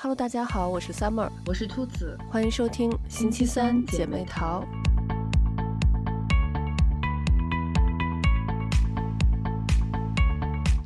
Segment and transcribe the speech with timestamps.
[0.00, 4.64] Hello，大家好，我是 Summer，我是兔子，欢迎收听星期三姐妹淘。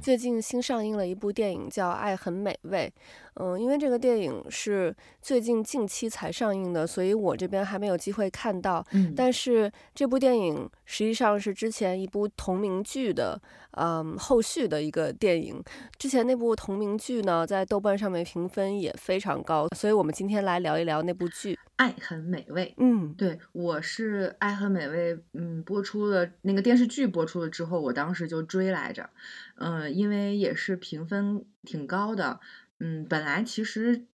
[0.00, 2.90] 最近新上映了一部电影，叫《爱很美味》。
[3.34, 8.84] 嗯，因为这个电影是最近近期才上映的，所以我这边还没有机会看到。
[8.92, 13.40] 嗯，但是这部电影实际上是之前一部同名剧的，
[13.78, 15.58] 嗯，后续的一个电影。
[15.98, 22.66] 之前那部同名剧呢，在豆瓣上面评分也非常高，所以我们今天来聊一聊那部剧《爱很美味》。
[22.76, 29.08] 嗯，对，我是《爱很美味》，嗯，播出了那个电视剧播出了之后，我当时就追来着，
[29.56, 32.38] 嗯，因为也是评分挺高的。
[32.80, 34.04] 嗯，本来其实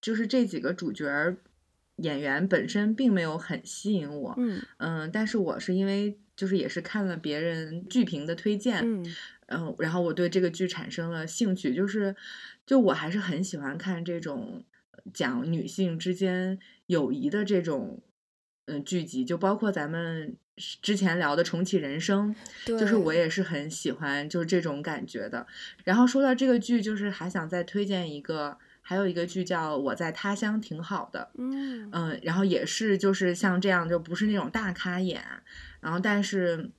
[0.00, 1.36] 就是这几个主角
[2.02, 9.14] 演员本身并没有很吸引我，嗯嗯，但是我是因为就是也是看了别人剧评的推荐，嗯
[9.46, 12.14] 嗯，然后我对这个剧产生了兴趣，就是
[12.66, 14.64] 就我还是很喜欢看这种
[15.12, 18.02] 讲女性之间友谊的这种
[18.66, 20.36] 嗯剧集，就包括咱们。
[20.82, 22.36] 之前聊的重启人生，
[22.66, 25.46] 就是我也是很喜欢就是这种感觉的。
[25.84, 28.58] 然后说到这个剧，就是还想再推荐一个，
[28.90, 31.30] 还有一个剧叫《我在他乡挺好的》。
[31.38, 35.22] 嗯嗯，然后也是就是像这样，就不是那种大咖演，
[35.80, 36.72] 然后但是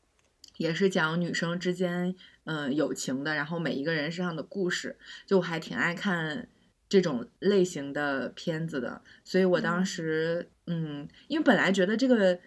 [0.58, 6.50] 也是讲女生之间嗯友情的，然后每一个人身上的故事，就我还挺爱看
[6.90, 9.02] 这种类型的片子的。
[9.24, 12.38] 所以我当时嗯，因为本来觉得这个。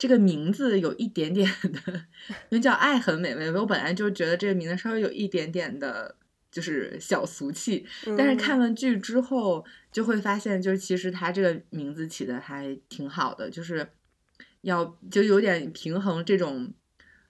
[0.00, 1.92] 这个名字有一点点的，
[2.50, 6.14] 因为叫“爱很美味”，我本来就觉得这个名字稍微有一点点的，
[6.58, 7.86] 就是小俗气。
[8.16, 13.88] 但是看了剧之后，就会发现，就是其实他这个名字起的还挺好的，就是
[14.62, 16.72] 要就有点平衡这种，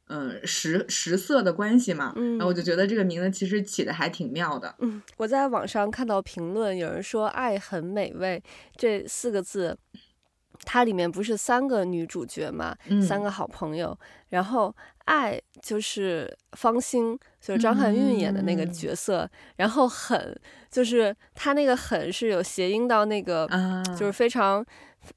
[0.07, 2.15] 嗯，食食色的关系嘛。
[2.17, 4.75] 嗯，然后我就觉得这个名字其实起的还挺妙的。
[4.79, 8.43] 嗯，我在网上看到评论，有人说“爱很美味”
[8.75, 9.77] 这四个字。
[10.65, 13.97] 它里面不是三个女主角嘛，嗯、三个好朋友，
[14.29, 14.75] 然后
[15.09, 20.39] 爱就是方心，就是张含韵演的那个角色，嗯、然后狠
[20.71, 24.65] 就是她那个狠是有谐音到那个，啊、就是非常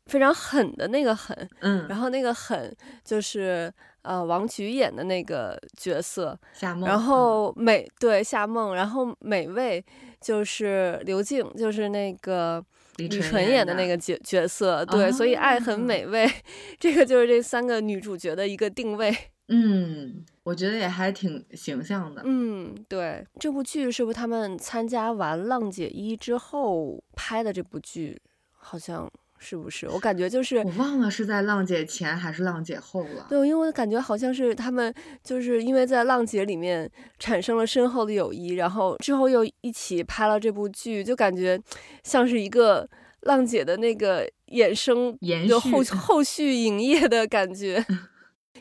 [0.06, 2.74] 非常狠的那个狠，嗯，然后那个狠
[3.04, 3.72] 就是
[4.04, 9.84] 呃王菊演的那个角色，夏梦，然后美对夏梦，然后美味
[10.22, 12.64] 就是刘静，就是那个。
[12.98, 15.80] 李纯演的那个角角色，对，哦、所以爱很。
[15.80, 16.30] 美味，
[16.78, 19.16] 这个就是这三个女主角的一个定位。
[19.48, 22.22] 嗯，我觉得也还挺形象的。
[22.26, 28.22] 嗯，对，这部剧是不是他们参加完《浪姐一》之后拍的这部剧？
[28.52, 29.12] 好像。
[29.44, 29.90] 是不是？
[29.90, 33.26] 我感觉就是我忘了是在浪姐前还是浪姐后了。
[33.28, 34.94] 对，因为我感觉好像是他们
[35.24, 36.88] 就是因为在浪姐里面
[37.18, 41.60] 产生了深厚的友谊，然后之后又一起拍了这部剧，就感觉
[42.04, 42.88] 像是一个
[43.22, 47.84] 浪姐的那个衍生，有后后续营业的感觉。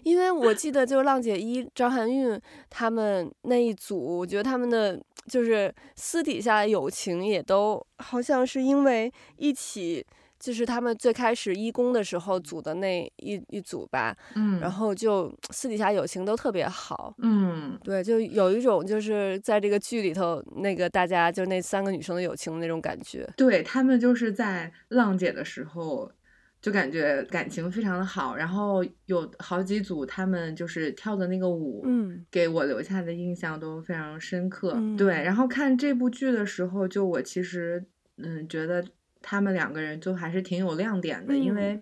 [0.03, 10.07] 因为我记得就是浪姐一张含韵他们那一组，我觉得他们的就是私底下友情也都好像是因为一起。
[10.41, 23.29] 就是他们最开始一公的时候组的那一一组吧，嗯，然后就私底下友情都特别好，嗯，对，就有一种就是在这个剧里头那个大家就那三个女生的友情的那种感觉。
[23.37, 26.11] 对，他们就是在浪姐的时候
[26.61, 34.73] 就感觉感情非常的好，然后有好几组他们就是跳的那个舞，嗯，给我留下的印象都非常深刻。
[34.77, 37.85] 嗯，对，然后看这部剧的时候，就我其实
[38.17, 38.85] 嗯觉得。
[39.23, 41.79] 他们两个人就还是挺有亮点的，嗯、因为，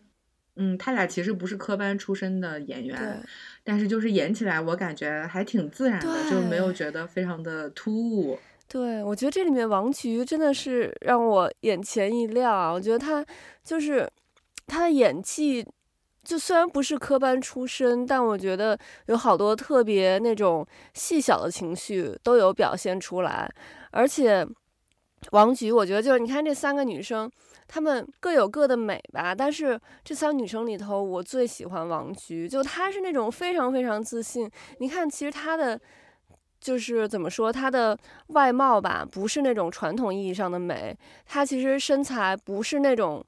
[0.56, 3.24] 嗯，他俩其实不是科班出身的演员，
[3.62, 8.36] 但是就是演起来我感觉还挺自然的，对就没有觉得非常的突兀。
[8.66, 13.24] 对，我觉得这里面王菊真的是让我眼前一亮，我觉得她
[13.62, 14.10] 就是
[14.68, 15.66] 她的演技，
[16.22, 20.64] 就虽然不是科班出身，但我觉得有好多特别那种
[20.94, 23.50] 细小的情绪都有表现出来，
[23.90, 24.46] 而且。
[25.32, 27.28] 王菊，我觉得就是你看这三个女生，
[27.66, 29.34] 她们各有各的美吧。
[29.34, 34.48] 但是这三个女生里头，我最喜欢王菊，就她是那种非常非常自信。
[34.78, 35.78] 你看，其实她的
[36.60, 37.98] 就是怎么说，她的
[38.28, 40.96] 外貌吧，不是那种传统意义上的美。
[41.26, 43.26] 她其实身材不是那种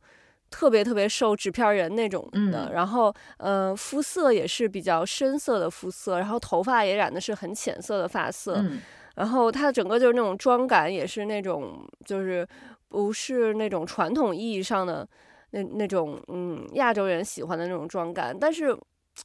[0.50, 2.67] 特别特别瘦纸片人那种的。
[2.69, 8.56] 嗯、然后，呃，肤色也是比较深色的肤色，然后头发也染的是很浅色的发色。
[8.56, 8.81] 嗯
[9.17, 12.47] 然后他整个就是那种妆感，也是那种就是
[12.88, 15.06] 不是那种传统意义上的
[15.50, 18.75] 那那种嗯亚洲人喜欢的那种妆感，但是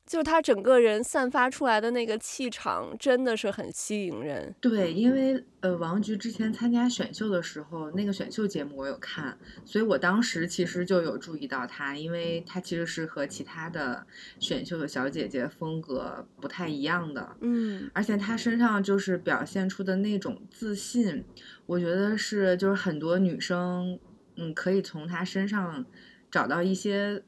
[0.05, 4.53] 就是他整个人散发出来的那个气场，真的是很吸引人。
[4.61, 14.05] 对，因为呃，王菊之前参加选秀的时候，那个选秀节目我有看，所以我当时其实就有注意到她，因为她其实是和其他的
[14.39, 17.35] 选秀的小姐姐风格不太一样的。
[17.41, 21.23] 嗯，而且她身上就是表现出的那种自信，
[21.65, 23.99] 我觉得是就是很多女生
[24.35, 25.85] 嗯可以从她身上
[26.29, 27.23] 找到一些。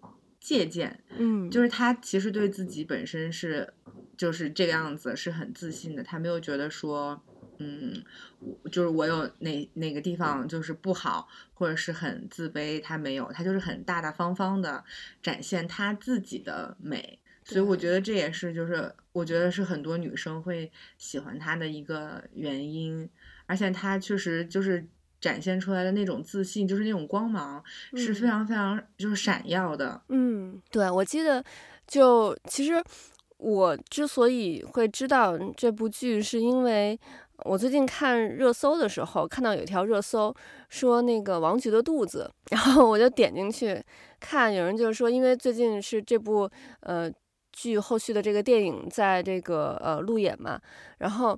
[0.47, 3.73] 借鉴，嗯，就是他其实对自己本身是，
[4.15, 6.01] 就是这个样子，是很自信的。
[6.01, 7.21] 他没有觉得说，
[7.57, 8.01] 嗯，
[8.71, 12.81] 就是我有哪哪个地方就是不好，或者是很自卑。
[12.81, 14.85] 他没有，他就是很大大方方的
[15.21, 17.19] 展现他自己的美。
[17.43, 23.09] 所以我觉得这也是，就是我觉得是很多女生会喜欢他的一个原因。
[23.47, 24.87] 而且他确实就是。
[25.19, 27.63] 展现出来的那种自信，就是那种光芒，
[27.95, 29.99] 是非常非常就是闪耀的。
[30.09, 31.43] 嗯，对，我记得，
[31.87, 32.83] 就其实
[33.37, 36.99] 我之所以会知道这部剧，是因为
[37.45, 40.33] 我最近看热搜的时候，看到有一条热搜
[40.69, 43.83] 说那个王菊的肚子，然后我就点进去
[44.19, 46.49] 看，有人就是说，因为最近是这部
[46.81, 47.11] 呃
[47.51, 50.61] 剧后续的这个电影在这个呃路演嘛，
[50.99, 51.37] 然后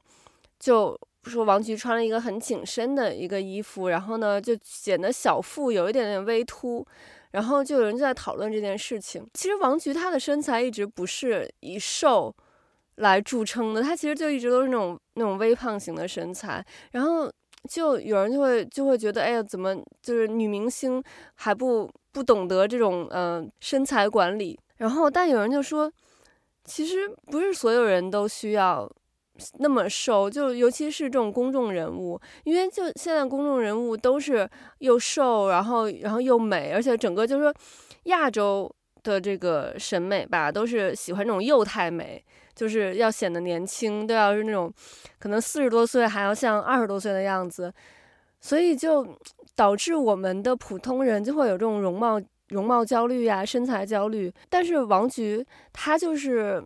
[0.59, 0.99] 就。
[1.29, 6.85] 说王菊穿了一个很紧身的一个衣服，然后呢就显得小腹有一点点微凸，
[7.31, 9.25] 然后就有人就在讨论这件事情。
[9.33, 12.35] 其实王菊她的身材一直不是以瘦
[12.95, 16.65] 来著称的，她其实就一直都是那种那种微胖型的身材。
[16.91, 17.31] 然后
[17.69, 21.01] 就有人就会就会觉得，哎呀，怎么就是女明星
[21.35, 24.59] 还不不懂得这种嗯、身材管理？
[24.77, 25.91] 然后但有人就说，
[26.65, 28.89] 其实不是所有人都需要。
[29.59, 34.49] 那么瘦，就尤其是这种公众人物，因为就现在公众人物都是
[34.79, 37.53] 又瘦，然后然后又美，而且整个就是说
[38.03, 38.69] 亚洲
[39.03, 42.23] 的这个审美吧，都是喜欢这种幼态美，
[42.55, 44.71] 就是要显得年轻，都要是那种
[45.19, 47.73] 可能四十多岁还要像二十多岁的样子，
[48.39, 49.17] 所以就
[49.55, 54.31] 导致我们的普通人就会有这种容貌容貌焦虑呀、身材焦虑。
[54.49, 56.63] 但是王菊她就是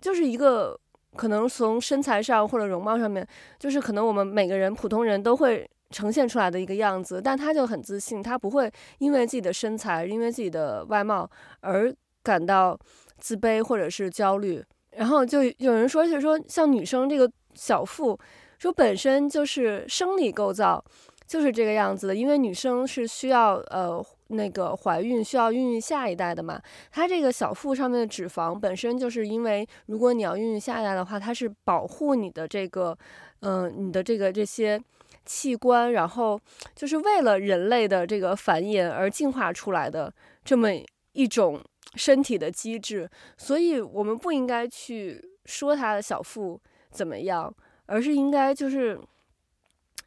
[0.00, 0.78] 就是一个。
[1.16, 3.26] 可能从身材上或者容貌上面，
[3.58, 11.28] 就是可能我们每个人普通人都会呈现出来的一个样子，但他就很自信，他不会因为自己的身材，因为自己的外貌
[11.60, 11.92] 而
[12.22, 12.78] 感到
[13.18, 14.62] 自卑或者是焦虑。
[14.90, 18.18] 然后就有人说，就是说像女生这个小腹，
[18.58, 20.84] 说本身就是生理构造
[21.26, 24.04] 就是这个样子的，因为女生是需要呃。
[24.28, 32.96] 那个怀孕需要孕育下一代的嘛，它这个小腹上面的脂肪本身就是因为，如果你要孕育下一代的话，它是保护你的这个，
[33.40, 34.82] 嗯、你的这个这些
[35.24, 36.40] 器官，然后
[36.74, 40.12] 就是为了人类的这个繁衍而进化出来的
[40.44, 40.70] 这么
[41.12, 41.60] 一种
[41.94, 47.54] 身体的机制，所以我们不应该去说它的小腹怎么样，
[47.86, 49.00] 而是应该就是。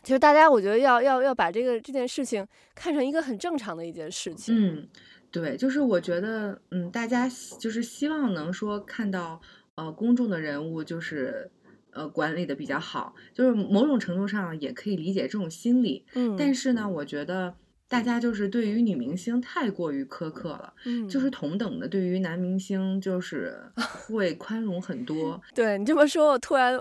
[0.01, 4.55] 其实大家，我觉得要要要把这个这件事情看成一个很正常的一件事情。
[4.55, 4.87] 嗯，
[5.29, 7.29] 对，就是我觉得，嗯，大家
[7.59, 9.41] 就是希望能说看到，
[9.75, 11.51] 呃，公众的人物就是，
[11.91, 16.05] 呃，管理的比较好，就是某种程度上也可以理解这种心理。
[16.13, 17.53] 嗯，但是呢，我觉得
[17.89, 20.73] 大家就是对于女明星太过于苛刻了。
[20.85, 23.61] 嗯，就是同等的，对于男明星就是
[24.07, 25.41] 会宽容很多。
[25.53, 26.79] 对你这么说，我突然。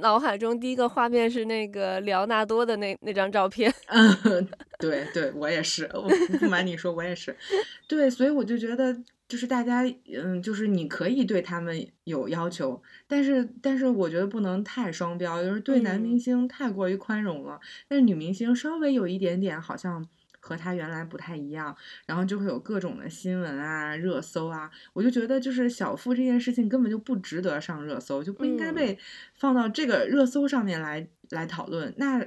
[0.00, 3.72] 脑海中第一个画面是那个莱昂纳多的那那张照片。
[3.88, 4.48] 嗯，
[4.78, 6.08] 对对，我也是，我
[6.38, 7.36] 不瞒你说，我也是。
[7.88, 8.96] 对，所以我就觉得，
[9.28, 9.82] 就是大家，
[10.14, 20.06] 嗯，就是你可以对他们有要求，但是但是我觉得不能太双标，就是对男明星太过于宽容了，嗯、但是女明星稍微有一点点好像。
[20.40, 28.98] 和他原来不太一样，然后就会有各种的新闻啊、热搜啊，我就觉得就是小腹这件事情根本就不值得上热搜，就不应该被
[29.34, 31.94] 放到这个热搜上面来、嗯、来讨论。
[31.98, 32.26] 那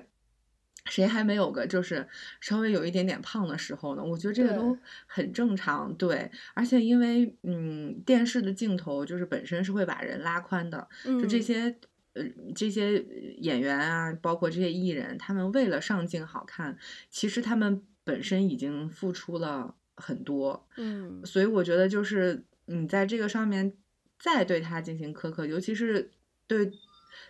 [0.86, 2.08] 谁还没有个就是
[2.39, 4.03] 稍微有一点点胖的时候呢？
[4.03, 4.77] 我觉得这个都
[5.08, 6.10] 很正常，对。
[6.10, 11.75] 对，而且因为嗯，电视的镜头就是本身是会把人拉宽的，嗯、就这些
[12.13, 13.01] 呃这些
[13.39, 16.77] 演员啊，包括这些艺人，他们为了上镜好看，
[17.10, 17.82] 其实他们。
[18.03, 23.74] 本身已经付出了很多，嗯，所以我觉得就是你在这个上面
[24.19, 26.12] 再对他进行苛刻，尤其是
[26.48, 26.72] 对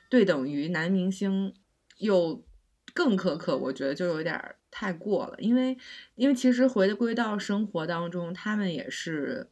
[0.09, 1.53] 对等于男明星
[1.97, 2.43] 又
[2.93, 5.35] 更苛刻，我觉得就有点太过了。
[5.39, 5.77] 因为
[6.15, 9.51] 因为其实回归到生活当中，他们也是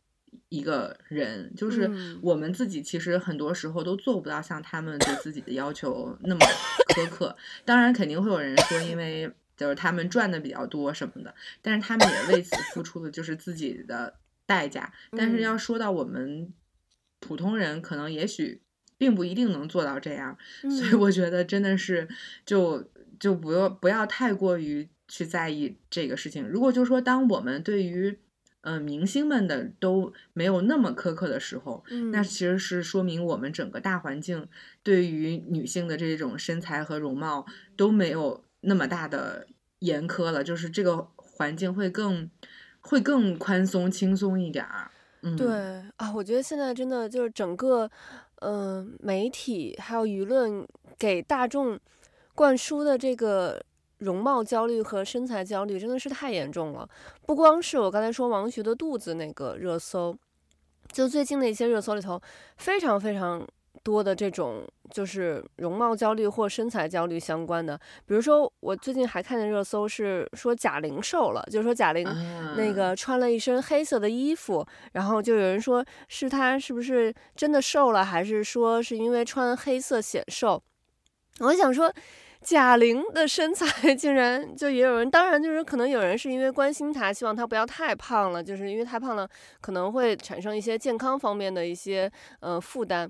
[0.49, 6.39] 一个人，就是我们自己其实很多时候都做不到像他们对自己的要求那么
[6.95, 7.35] 苛刻。
[7.65, 9.31] 当然，肯定会有人说，因为。
[9.61, 14.15] 就是他们赚的比较多什么的，但是他们也为此付出的就是自己的
[14.47, 14.91] 代价。
[15.11, 16.51] 但是要说到我们
[17.19, 18.59] 普通人可能也许
[18.97, 22.09] 并不一定能做到这样，嗯、所以我觉得真的是
[22.43, 22.89] 就
[23.19, 26.47] 就不要不要太过于去在意这个事情。
[26.47, 28.17] 如果就是说，当我们对于
[28.61, 34.47] 嗯、呃，明星们的都没有那么苛刻的时候，嗯，那其实是说明我们整个大环境
[34.83, 39.45] 对于女性的这种身材和容貌都没有那么大的
[39.79, 42.29] 严苛了，就是这个环境会更
[42.79, 44.89] 会更宽松轻松一点儿。
[45.21, 45.49] 嗯，对
[45.97, 47.89] 啊，我觉得现在真的就是整个
[48.41, 51.79] 嗯、媒体还有舆论给大众
[52.33, 53.63] 灌输的这个。
[54.01, 56.89] 容貌焦虑和身材焦虑真的是太严重了，
[57.27, 60.17] 不光是我刚才说王学的肚子那个热搜，
[60.91, 62.19] 就最近的一些热搜里头，
[62.57, 63.47] 非常非常
[63.83, 67.77] 多的这种就是容貌焦虑或身材焦虑相关的。
[68.05, 72.07] 比如说，我最近还看见热搜是说贾玲瘦了，就是说贾玲
[72.55, 80.61] 那个穿了一身黑色的衣服，然后就有人说是她是不是真的瘦了，还是说是因为穿黑色显瘦？
[81.39, 81.93] 我想说。
[82.43, 89.29] 贾玲的身材 竟然就也有人，当然就是可能有人是因为关心她，希望她不要太胖了，就是因为太胖了
[89.61, 93.07] 可能会产生一些健康方面的一些呃负担。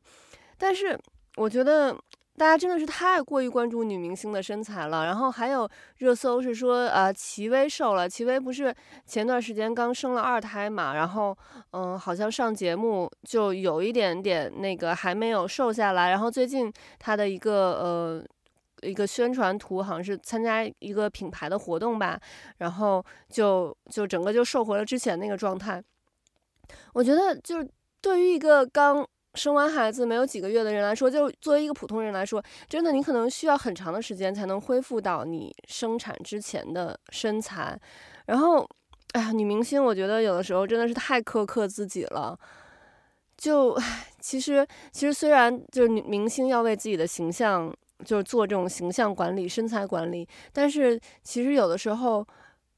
[0.62, 0.96] 但是
[1.38, 1.92] 我觉得
[2.38, 5.06] 大家真的是太过于关注女明星的身材了。
[5.06, 8.74] 然后还有热搜是说，呃，齐薇瘦了，齐薇不是
[9.06, 11.36] 前段时间刚生了二胎嘛，然后
[11.72, 18.26] 嗯、好像上节目就有一点点那个还没有瘦下来，然后最近她的一个呃。
[18.84, 22.20] 一个宣传图，好像是参加一个品牌的活动吧，
[22.58, 25.80] 然后就就整个就瘦回了之前那个状态。
[26.94, 27.70] 我觉得，就是
[28.02, 37.80] 对于一个刚生完孩子没有几个月的人来说，就作为一个普通人来说，真的你可能需要很长的时间才能恢复到你生产之前的身材。
[38.26, 38.68] 然后，
[39.14, 42.38] 哎呀，女明星，我觉得有的时候真的是太苛刻自己了。
[43.38, 43.78] 就
[44.20, 47.74] 其实，其实虽然就是女明星要为自己的形象。
[48.04, 52.26] 就是做这种形象管理、身材管理，但是其实有的时候，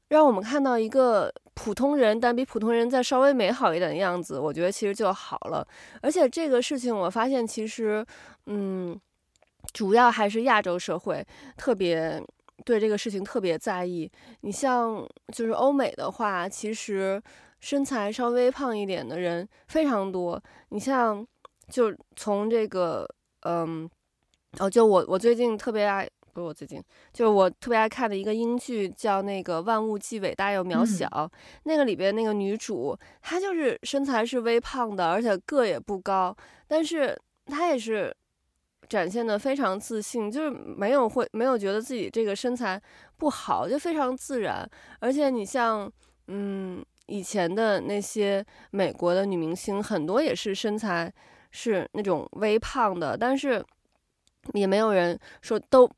[0.08, 5.66] 让我们看到一个普通人，但比普通人再稍微美好一点的样子，我觉得其实就好了。
[6.02, 8.04] 而且这个事情，我发现其实，
[8.46, 8.98] 嗯，
[9.72, 11.24] 主要还是亚洲社会
[11.56, 12.22] 特别
[12.64, 14.10] 对这个事情特别在意。
[14.40, 17.22] 你像就是欧美的话，其实
[17.60, 20.42] 身材稍微胖一点的人非常多。
[20.70, 21.26] 你像
[21.68, 23.08] 就从这个，
[23.42, 23.88] 嗯。
[24.60, 31.30] 哦，就我我最近特别爱，不是我最近，就是我特别爱看的一个英剧，叫那个《万物既伟大又渺小》，嗯。
[31.62, 36.36] 那个里边那个女主，她就是身材是微胖的，而且个也不高，
[36.66, 38.12] 但是她也是
[38.88, 42.82] 展现的非常自信，就是没有会没有觉得自己这个身材
[43.16, 44.68] 不好，就非常自然。
[44.98, 45.88] 而且你像，
[46.26, 51.12] 嗯，以前的那些美国的女明星，很多也是身材
[51.52, 53.64] 是那种微胖的，但是。
[54.52, 55.90] 也没有人说都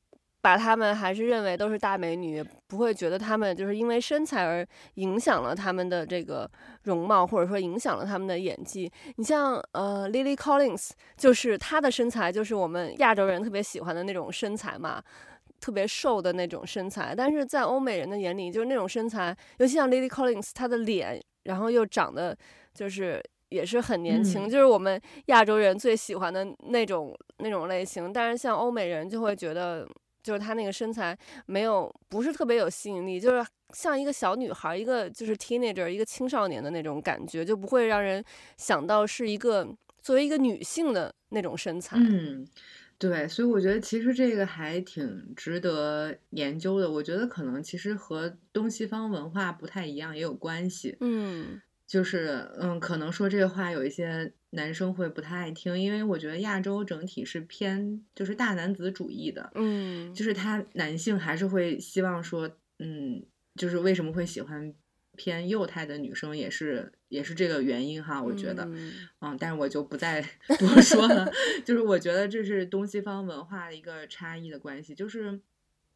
[0.46, 6.48] 把她们还是认为都是大美女，不会觉得她们就是因为身材而影响了她们的这个
[6.84, 8.88] 容貌，或者说影响了她们的演技。
[9.16, 15.02] 你像呃，Lily Collins，就是她的身材就是我们亚洲人特别喜欢的那种身材嘛，
[15.58, 17.12] 特别瘦的那种身材。
[17.12, 22.38] 但是在欧美人的眼里，就是那种身材，尤其像 Lily Collins，她的脸，然后又长得
[22.72, 23.20] 就是。
[23.48, 28.12] 也是很年轻，就是我们亚洲人最喜欢的那种那种类型。
[28.12, 29.86] 但是像欧美人就会觉得，
[30.26, 31.16] 就是她那个身材
[31.46, 38.24] 没有不是特别有吸引力，就是像一个小女孩，一个就是 teenager，一个青少年的那种感觉，就不会让人
[38.56, 39.64] 想到是一个
[40.02, 41.96] 作为一个女性的那种身材。
[41.96, 42.44] 嗯，
[42.98, 46.90] 对，所以我觉得其实这个还挺值得研究的。
[46.90, 50.96] 我觉得可能其实和东西方文化不太一样也有关系。
[51.00, 51.62] 嗯。
[51.86, 62.50] 就是，嗯，可能说这个话有一些男生会不太爱听，因为我觉得亚洲整体是偏就是大男子主义的，嗯，就是他男性还是会希望说，
[62.80, 63.24] 嗯，
[63.54, 64.74] 就是为什么会喜欢
[65.14, 70.20] 偏幼态的女生，也是也是这个原因哈，我觉得，嗯，嗯，但是我就不再
[70.58, 71.30] 多说了，
[71.64, 75.40] 就是我觉得这是东西方文化的一个差异的关系，就是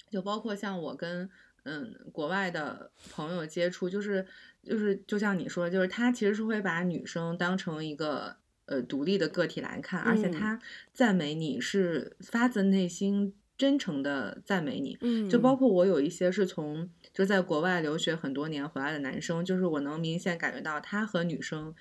[0.09, 1.29] 就包括像我跟。
[1.65, 4.27] 嗯，国外的朋友接触，就是
[4.63, 10.59] 就是就像你说，就是他其实是会把女生当成一个呃独立的个体来看，而且他
[10.93, 14.97] 赞美你是发自内心真诚的赞美你。
[15.03, 21.75] 嗯，就包括我有一些是从就在国外留学很多年回来的男生，就是我能明显感觉到他和女生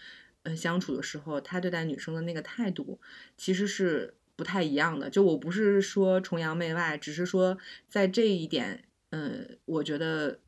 [0.44, 3.00] 呃相处的时候，他对待女生的那个态度
[3.38, 5.10] 其实是不太一样的。
[5.10, 7.58] 就我不是说崇洋媚外，只是说
[7.88, 8.84] 在这一点。
[9.12, 10.40] 嗯，我觉得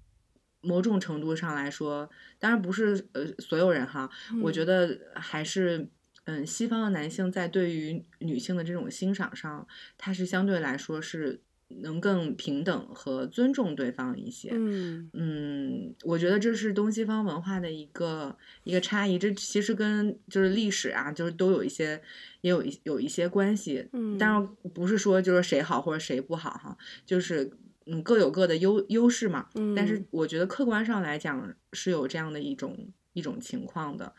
[0.62, 4.10] 某种程度上来说，当然不是呃所有人哈，
[4.44, 5.88] 我觉得还是
[6.26, 11.42] 嗯，西方的男性在对于女性的这种欣赏上，他是相对来说是
[11.82, 14.52] 能更平等和尊重对方一些。
[14.54, 19.18] 嗯嗯，我觉得这是东西方文化的一个一个差异。
[19.18, 22.00] 这其实跟就是历史啊，就是都有一些
[22.42, 23.88] 也有一有一些关系。
[23.94, 27.50] 嗯，当然不是说就是谁好或者谁不好哈，就是
[27.86, 29.48] 嗯各有各的优优势嘛。
[29.56, 32.92] 嗯，但是我觉得客观上来讲是有这样的一种。
[33.14, 34.14] 一种情况的，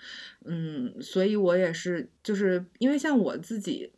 [0.44, 3.90] 嗯，所以我也是，就是因为像我自己，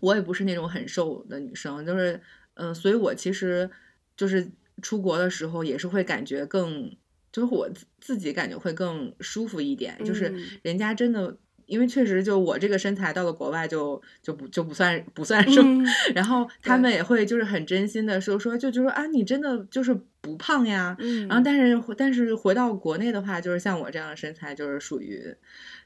[0.00, 2.20] 我也不是那种很瘦的女生，就是，
[2.54, 3.70] 嗯、呃，所以我其实
[4.16, 4.50] 就是
[4.82, 6.90] 出国的时候也是会感觉更，
[7.30, 10.34] 就是我自己感觉会更舒服一点，就是
[10.64, 11.38] 人家真的。
[11.66, 20.96] 因为确实，就我这个身材到了国外就就不就不算不算瘦，嗯， 然后他们也会就是很真心的说说，就就说啊，你真的就是不胖呀。
[21.00, 25.34] 嗯，然后但是但是回到国内的话，就是像我这样的身材就是属于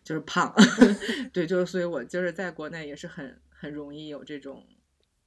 [0.04, 0.54] 就是胖，
[1.32, 4.62] 对，就是所以我就是在国内也是很很容易有这种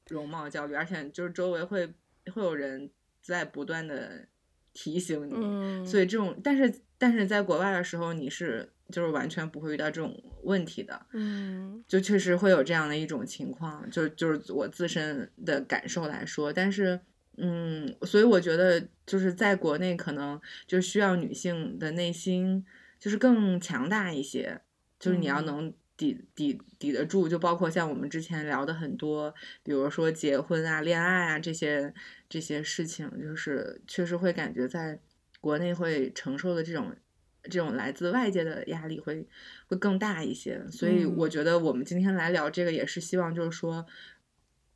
[0.07, 1.87] 容貌焦虑，而且就是周围会
[2.31, 2.91] 会有人
[3.23, 4.27] 在不断的
[4.71, 8.69] 提醒你，嗯，所以这种但是但是在国外的时候你是。
[8.91, 16.99] 就是完全不会遇到这种问题的，嗯，就确实会有这样的一种情况，就就是我自身的感受来说，但是，
[17.37, 22.63] 嗯，所以我觉得就是在国内可能就需要女性的内心
[22.99, 24.61] 就是更强大一些，
[24.99, 31.93] 就是你要能抵抵抵得住，就包括像我们之前聊的很多，比如说结婚啊、恋爱啊这些
[32.29, 34.99] 这些事情，就是确实会感觉在
[35.41, 36.93] 国内会承受的这种。
[37.43, 39.27] 这种来自外界的压力会
[39.67, 43.85] 会更大一些，所以我觉得我们今天来聊这个也是希望，就是说，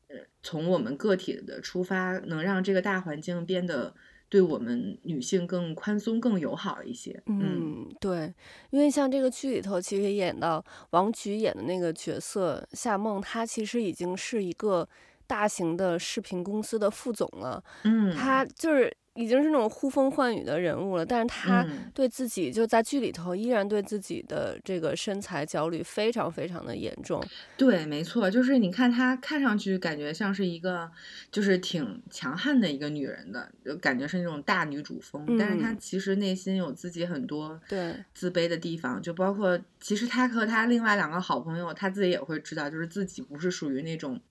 [0.09, 3.95] 呃，从我们个体的出发，能让这个大环境变得
[4.27, 7.23] 对我们女性更宽松、更友好一些。
[7.27, 8.33] 嗯，嗯，对，
[8.71, 14.87] 因为像这个剧里头，其实演到王菊演的那个角色夏梦，她其实已经是一个
[15.25, 17.63] 大型的视频公司的副总了。
[17.83, 18.93] 嗯，她就是。
[19.17, 27.19] 已经是那种呼风唤雨的人物了，但是他对自己就在剧里头依然对自己的这个身材焦虑非常非常的严重。
[27.57, 30.89] 对，没错，就是你看她看上去感觉像是一个
[31.31, 44.21] 就是挺强悍的一个女人的，就感觉是那种大女主风，嗯，但是她其实内心有自己很多对自卑的地方，就包括其实她和她另外两个好朋友，她自己也会知道，就是自己不是属于那种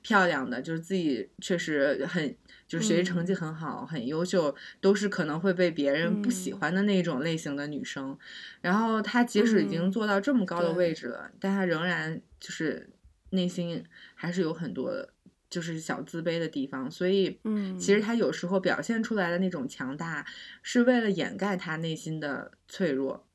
[0.00, 2.34] 漂亮的，就是自己确实很。
[2.70, 8.10] 就是学习成绩很好，嗯，很优秀，都是可能会被别人不喜欢的那种类型的女生。
[8.10, 8.18] 嗯、
[8.60, 12.88] 然后她即使已经做到这么高的位置了，嗯、但她仍然就是
[13.30, 15.08] 内心还是有很多
[15.50, 16.88] 就是小自卑的地方。
[16.88, 20.24] 所以，嗯，其实她有时候表现出来的那种强大，
[20.62, 23.26] 是为了掩盖她内心的脆弱。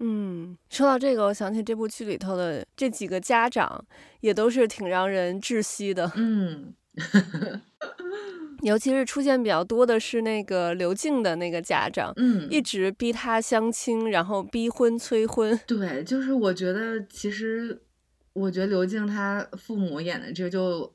[0.00, 3.86] 嗯，说到这个，我想起这部剧里头的这几个家长，
[4.18, 6.10] 也都是挺让人窒息的。
[6.16, 6.74] 嗯。
[8.62, 15.58] 尤其是出现比较多的是那个刘静的那个家长，嗯，一直逼他相亲，然后逼婚催婚。
[15.66, 17.82] 对，就是我觉得其实，
[18.34, 20.94] 我觉得刘静他父母演的这就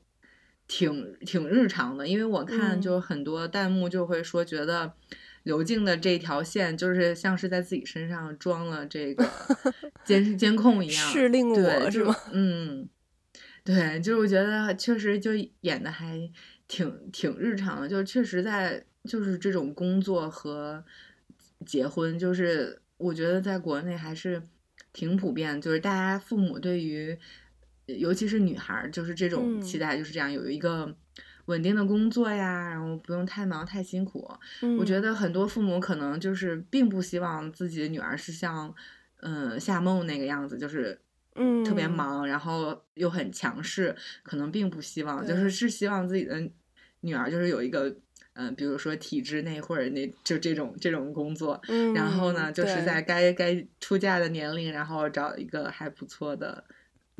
[0.68, 4.94] 挺挺日常的，因为我看就很多弹幕就会说，觉得
[5.42, 9.28] 刘静的这条线就是像是在自己身上装了这个
[10.04, 12.14] 监监控一样，是令我是吗？
[12.32, 12.88] 嗯，
[13.64, 16.30] 对，就是我觉得确实就演的还。
[16.68, 20.84] 挺挺日常的，就确实在就是这种工作和
[21.64, 24.42] 结婚，就是我觉得在国内还是
[24.92, 27.16] 挺普遍，就是大家父母对于
[27.86, 30.96] 尤其是女孩，就是这种期待就是这样，有一个
[31.46, 34.28] 稳定的工作呀，然后不用太忙太辛苦。
[34.78, 38.74] 我觉得很多父母可能就是并不希望自己的女儿是像
[39.20, 41.00] 嗯夏梦那个样子，就是。
[41.36, 46.50] 嗯，特别忙，然后又很强势，可能并不希望，就是是希望自己的
[47.00, 47.88] 女儿就是有一个，
[48.34, 56.64] 嗯、呃，比如说体制内或者那就这种这种工作，嗯，然后呢，就是在该该出嫁的年龄，然后找一个还不错的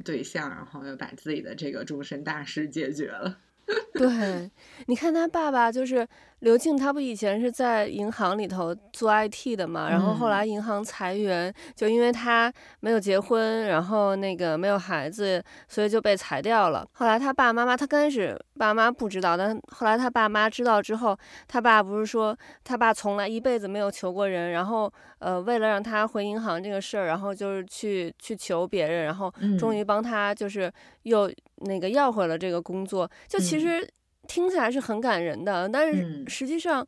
[0.04, 3.38] 对象，然后又把自己的这个终身大事解决了。
[3.94, 4.50] 对，
[4.86, 6.06] 你看他爸爸就是
[6.40, 16.86] 刘静，她不以前是在银行里头做 IT 的嘛，然后后来银行裁员，就因为她没有结婚，然后那个没有孩子，所以就被裁掉了。
[16.92, 21.18] 后来她爸妈妈，她刚开始爸妈不知道，但后来她爸妈知道之后，
[21.48, 30.70] 她爸不是说她爸从来一辈子没有求过人，然后呃为了让她回银行这个事儿，然后就是去去求别人，然后终于帮她就是
[31.04, 31.32] 又。
[31.60, 33.82] 那个要回了这个工作，就其实
[34.26, 36.86] 听起来是很感人的，嗯、但是实际上，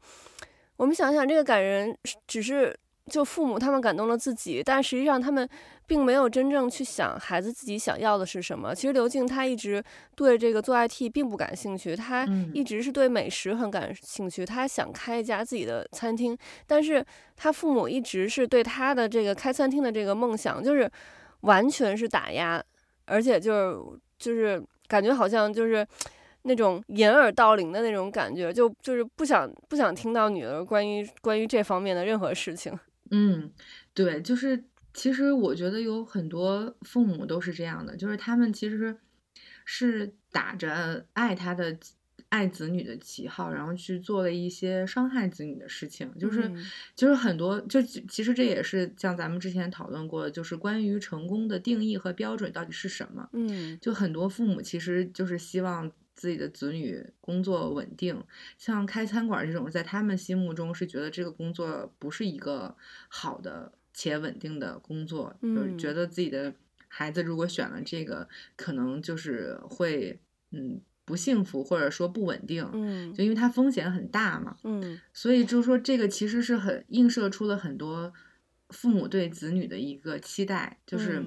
[0.77, 1.97] 我们想想，这个感人
[2.27, 5.49] 只是就父母他们感动了自己，但实际上他们
[5.87, 8.75] 并没有真正去想孩子自己想要的是什么。
[8.75, 9.83] 其实刘静她一直
[10.15, 17.03] 对这个做 IT 并不感兴趣，她一直是对美食很感兴趣，她想开一家自己的餐厅，但是
[17.35, 20.91] 她父母一直是对她的这个开餐厅的这个梦想就是
[21.41, 22.63] 完全是打压，
[23.07, 23.79] 而且就是
[24.19, 25.87] 就是感觉好像就是。
[26.49, 32.77] 那种掩耳盗铃的那种感觉，就就是不想不想听到女儿关于关于这方面的任何事情。
[33.11, 33.53] 嗯，
[33.95, 38.97] 对，就是其实我觉得有很多父母都是这样的，就是他们其实
[39.65, 41.77] 是打着爱他的
[42.29, 46.11] 爱子女的旗号，然后去做了一些伤害子女的事情。
[46.19, 53.29] 就是、嗯、就是很多，就其实这也是像咱们之前讨论过的，就是关于成功的定义和标准到底是什么。
[53.33, 55.91] 嗯，就很多父母其实就是希望。
[56.19, 58.21] 自己的子女工作稳定，
[58.59, 62.77] 像开餐馆这种，在他们心目中是觉得这个工作不是一个
[63.07, 66.53] 好的且稳定的工作，嗯，就是觉得自己的
[66.89, 70.19] 孩子如果选了这个，可能就是会
[70.51, 78.13] 嗯不幸福或者说不稳定，嗯，就因为它风险很大嘛，嗯，所以就是说这个其实是很映射出了很多
[78.71, 81.23] 父母对子女的一个期待，就是。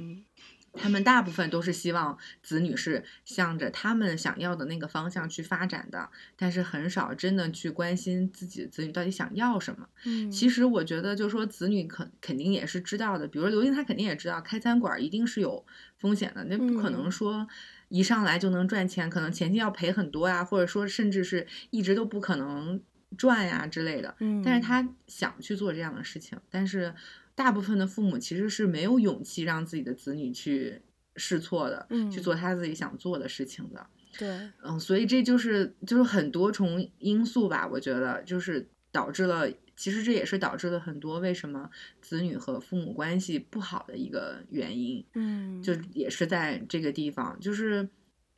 [0.73, 9.89] 嗯他们大部分都是希望子女是向着他们想要的那个方向去发展的，但是很少真的去关心自己的子女到底想要什么。
[10.05, 15.65] 嗯，其实我觉得，就是说子女肯肯定也是知道的，比如说刘英，他肯定也知道开餐馆一定是有
[15.97, 17.45] 风险的，那不可能说
[17.89, 22.81] 一上来就能赚钱，可能前期要赔很多呀，或者说甚至是一直都不可能
[23.17, 24.15] 赚呀之类的。
[24.19, 26.95] 嗯，但是他想去做这样的事情，但是。
[27.35, 30.81] 大部分的父母其实是没有勇气让自己的子女去
[31.15, 33.87] 试错的，嗯，去做他自己想做的事情的。
[34.17, 34.27] 对，
[34.63, 41.69] 嗯，所以这就是就是很多重因素吧，我觉得就是导致了，其实这也是导致了很多为什么
[42.01, 45.03] 子女和父母关系不好的一个原因。
[45.13, 47.87] 嗯，就也是在这个地方，就是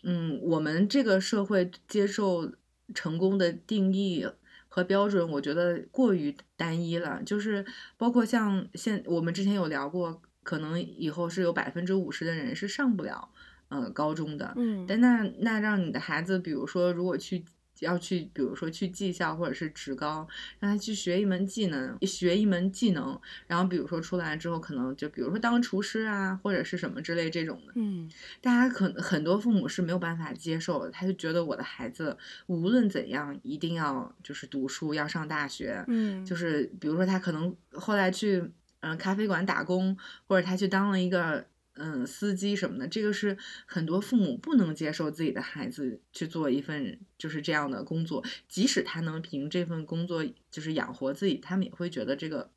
[0.04, 2.52] 嗯，我们这个社会接受
[2.94, 4.28] 成功的定义。
[4.74, 7.22] 和标准，我觉得过于单一了。
[7.24, 7.64] 就是
[7.96, 13.30] 包括像现我们之前有聊过，可能以后是有百分之五十的人是上不了
[13.70, 14.52] 呃高中的。
[14.56, 17.46] 嗯，但那那让你的孩子，比如说如果去。
[17.84, 20.28] 要去，比如说去技校或者是职高，
[20.60, 27.74] 让他去学一门技能，学一门技能，然后比如说出来之后，可能就比如说当厨师啊，或者是什么之类这种的。
[27.76, 28.10] 嗯，
[28.42, 32.18] 大家可能很多父母是没有办法接受的，他就觉得我的孩子
[32.48, 35.84] 无论怎样一定要就是读书，要上大学。
[35.88, 38.38] 嗯，就是比如说他可能后来去
[38.80, 41.46] 嗯、呃、咖啡馆打工，或者他去当了一个。
[41.76, 52.52] 嗯，司机什么的，这个是很多父母不能接受自己的孩子去做一份就是这样的工作，即使他能凭这份工作就是养活自己，他们也会觉得这个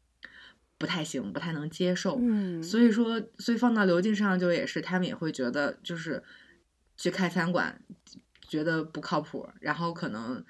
[0.77, 2.19] 不太行，不太能接受。
[2.21, 6.23] 嗯，所以说，所以放到刘静身上就也是，他们也会觉得就是
[6.99, 7.81] 去开餐馆
[8.47, 10.45] 觉得不靠谱，然后可能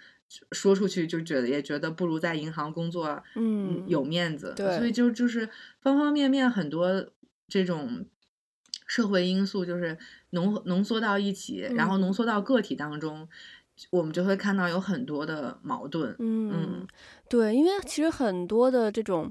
[0.50, 4.52] 说出去就觉得也觉得不如在银行工作嗯有面子。
[4.57, 5.48] 对，所以就就是
[5.81, 7.12] 方方面面很多
[7.46, 8.05] 这种。
[8.97, 9.95] 社会因素就是
[10.31, 13.29] 浓浓缩到一起，然后浓缩到个体当中，嗯，
[13.91, 16.17] 我们就会看到有很多的矛盾。
[16.19, 16.87] 嗯，嗯，
[17.29, 19.31] 对，因为其实很多的这种，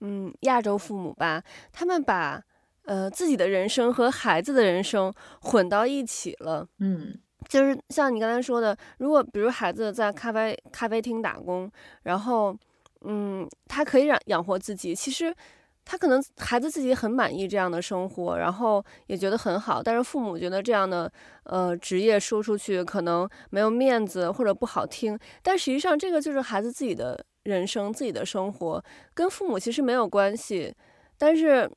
[0.00, 1.42] 嗯，亚洲父母吧，
[1.72, 2.40] 他们把
[2.84, 6.68] 呃自己的人生和孩子的人生混到一起了。
[6.78, 7.18] 嗯，
[7.48, 11.68] 就是像你刚才说的，如果比如孩子在咖啡咖啡厅打工，
[12.04, 12.56] 然后
[13.00, 15.34] 嗯，他可以养养活自己，其实。
[15.84, 21.10] 他可能孩子自己很满意这样的生活，然后也觉得很好，但是父母觉得这样的
[21.44, 30.72] 呃职业说出去可能没有面子或者不好听，但实际上这个就是孩子自己的人生、自己的生活，跟父母其实没有关系。
[31.18, 31.68] 但是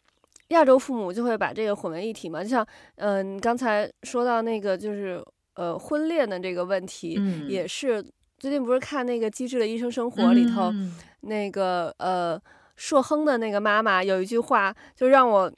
[0.49, 2.63] 亚洲父母就会把这个混为一体嘛，就像
[2.97, 5.23] 嗯、呃，你刚才说到那个就是
[5.55, 8.03] 呃婚恋的这个问题，嗯、也是
[8.37, 12.39] 最近不是看那个《机智的医生生活》里头、嗯、那个呃。
[12.75, 15.51] 硕亨的那个妈妈有一句话，就让我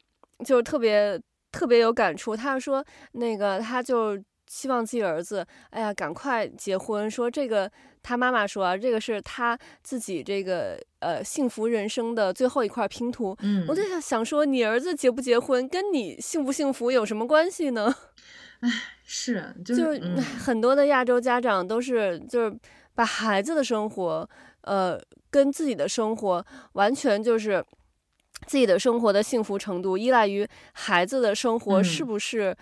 [0.45, 1.19] 就是特别
[1.51, 2.35] 特别有感触。
[2.35, 7.09] 她说，那个她就希望自己儿子，哎呀，赶快结婚。
[7.09, 7.71] 说这个，
[8.03, 13.35] 她妈妈说啊，这个是她自己这个呃幸福人生的最后一块拼图。
[13.41, 17.95] 嗯，我就想想说，你儿子结不结婚，跟你幸不幸福有什么关系呢？
[18.61, 18.69] 唉，
[19.03, 19.99] 是，就是、
[20.39, 22.59] 很多的亚洲家长都是就是
[22.93, 24.29] 把孩子的生活，
[24.61, 25.01] 呃。
[25.35, 26.45] 跟自己的生活
[26.75, 27.61] 完全就是
[28.47, 32.55] 自己的生活的幸福程度依赖于孩子的生活是不是、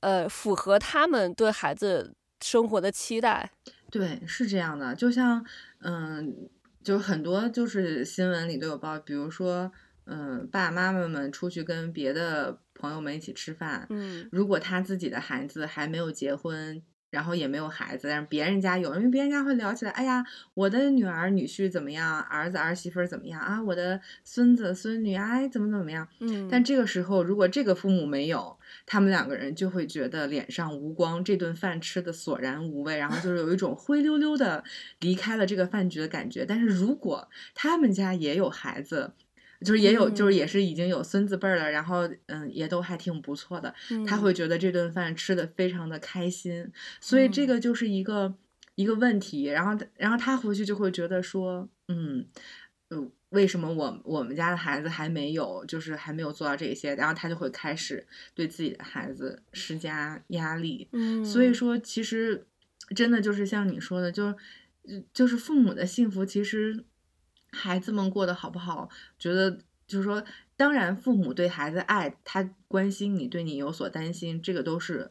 [0.00, 3.50] 嗯、呃符合他们对孩子生活的期待？
[3.90, 4.94] 对，是这样的。
[4.94, 5.44] 就像
[5.82, 6.48] 嗯，
[6.82, 9.70] 就很多就是新闻里都有报，比如说
[10.06, 16.82] 嗯，爸爸妈妈们出去跟别的朋友们一起吃饭，嗯，如果他自己的孩子还没有结婚。
[17.14, 20.24] 然后也没有孩子，但是别人家有，因为别人家会聊起来，哎呀，
[20.54, 34.64] 我的女儿女婿怎么样，儿子儿媳妇怎么样啊，我的孙子孙女哎怎么怎么样，嗯，但这个时候如果这个父母没有，他们两个人就会觉得脸上无光，这顿饭吃的索然无味，然后就是有一种灰溜溜的
[34.98, 36.44] 离开了这个饭局的感觉。
[36.44, 39.12] 但是如果他们家也有孩子。
[39.64, 43.74] 就是也有，就是也是已经有孙子辈儿了，然后嗯，也都还挺不错的。
[44.06, 48.34] 他会觉得这顿饭吃的非常的开心，所以这个就是一个
[48.74, 49.44] 一个问题。
[49.44, 52.26] 然后，然后他回去就会觉得说，嗯，
[52.90, 56.94] 嗯，为什么我我们家的孩子还没有，就是还没有做到这些？
[56.94, 60.88] 然后他就会开始对自己的孩子施加压力。
[60.92, 62.46] 嗯，所以说，其实
[62.94, 64.36] 真的就是像你说的，就
[65.12, 66.84] 就是父母的幸福，其实。
[67.54, 68.90] 孩子们过得好不好？
[69.18, 70.22] 觉得就是说，
[70.56, 75.10] 当然父母对孩子爱，他关心你，对你有所担心，这个都是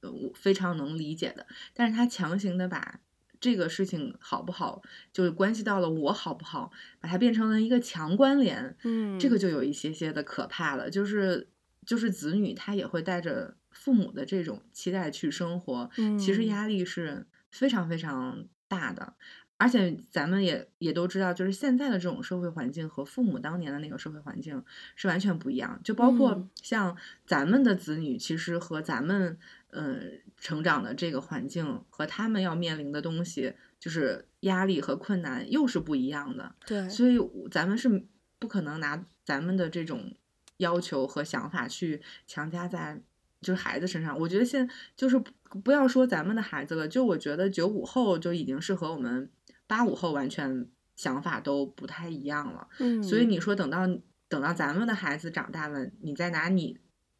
[0.00, 1.46] 呃非常能理解的。
[1.72, 3.00] 但是他强行的把
[3.38, 10.90] 这个事情好不好，就是关系到了我好不好，把它变成了一个强关联，嗯，这个就有一些些的可怕了。
[10.90, 11.48] 就是
[11.84, 19.14] 就是子女他也会带着父母的这种期待去生活，嗯，其实压力是非常非常大的。
[19.58, 24.62] 而且咱们也也都知道，就是现在的这种社会环境和父母当年的那个社会环境
[24.94, 25.80] 是完全不一样。
[25.82, 26.94] 就包括像
[27.26, 29.38] 咱们的子女，其实和咱们
[29.70, 30.00] 嗯、呃、
[30.36, 36.54] 成长的这个环境和他们要面临的东西，就是压力和困难又是不一样的。
[36.66, 37.18] 对，所以
[37.50, 38.06] 咱们是
[38.38, 40.14] 不可能拿咱们的这种
[40.58, 43.00] 要求和想法去强加在
[43.40, 44.18] 就是孩子身上。
[44.18, 45.18] 我觉得现在就是
[45.64, 49.30] 不要说咱们的孩子了，就我觉得九五后就已经是和我们。
[49.66, 53.86] 八五后完全想法都不太一样了，嗯，所以你说等到
[54.28, 56.78] 等到咱们的孩子长大了，你再拿你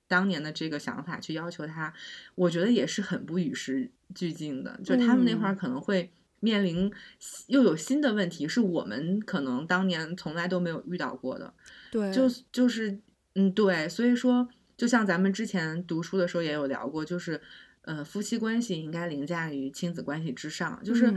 [0.08, 1.92] 当年的这个想法去要求他，
[2.34, 4.80] 我觉得也是很不与时俱进的。
[4.82, 6.90] 就他们那会儿可能会面临
[7.48, 11.52] 又有新的问题，是我们可能当年从来都没有遇到过的。
[11.90, 12.98] 对，就就是
[13.34, 17.40] 嗯，对，所以说，就像咱们之前读书的时候也有聊过，就是
[17.82, 21.12] 呃，夫妻关系应该凌驾于亲子关系之上，就是。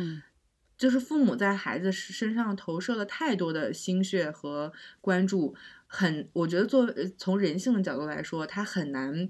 [0.80, 5.54] 嗯就是父母在孩子身上投射了太多的心血和关注，
[5.86, 9.30] 很，我觉得做从人性的角度来说，他很难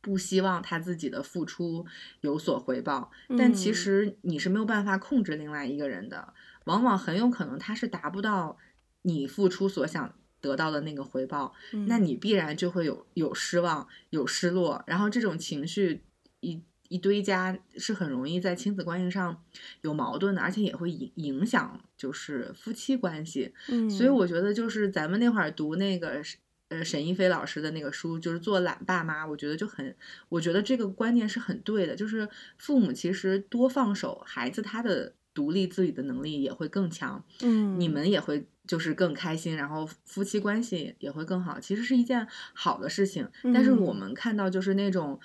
[0.00, 1.84] 不希望他自己的付出
[2.22, 3.10] 有所回报。
[3.36, 6.32] 但其实你是没有办法控制另外一个人的，
[6.64, 8.56] 往往很有可能他是达不到
[9.02, 11.52] 你付出所想得到的那个回报，
[11.86, 16.02] 那你必然就会有有失望、有失落，然后这种情绪
[16.40, 16.62] 一。
[16.88, 19.42] 一堆家是很容易在亲子关系上
[19.82, 23.52] 有矛盾的，而且也会影影响就是夫妻关系。
[23.68, 26.22] 嗯，所以我觉得就是咱们那会儿读那个
[26.68, 29.94] 呃沈一菲老师的那个书，就是做懒爸妈，我觉得就很，
[30.30, 43.28] 我觉得这个观念是很对的，就是父母其实多放手，孩子他的独立自理的能力也会更强，嗯，你们也会就是更开心，然后夫妻关系也会更好，其实是一件好的事情。
[43.52, 45.20] 但是我们看到就是那种。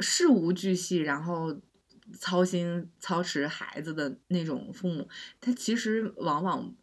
[0.00, 1.60] 事无巨细，然后
[2.18, 5.08] 操心操持孩子的那种父母，
[5.40, 6.74] 他其实往往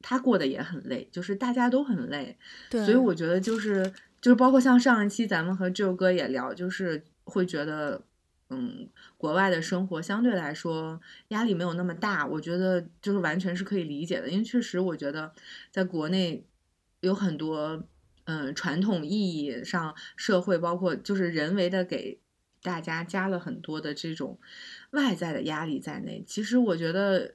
[0.00, 2.38] 他过得也很累，就是大家都很累。
[2.70, 8.02] 对，所以我觉得就是就是包括像上一期咱们和 Joe 哥也聊，就是会觉得，
[8.48, 15.30] 嗯，国外的生活相对来说压力没有那么大，我觉得就是完全是可以理解的，因为确实我觉得
[15.70, 16.46] 在国内
[17.00, 17.86] 有很多
[18.24, 22.18] 嗯传统意义上社会，包括就是人为的给。
[22.62, 24.38] 大家加了很多的这种
[24.90, 27.34] 外在的压力在内，其实我觉得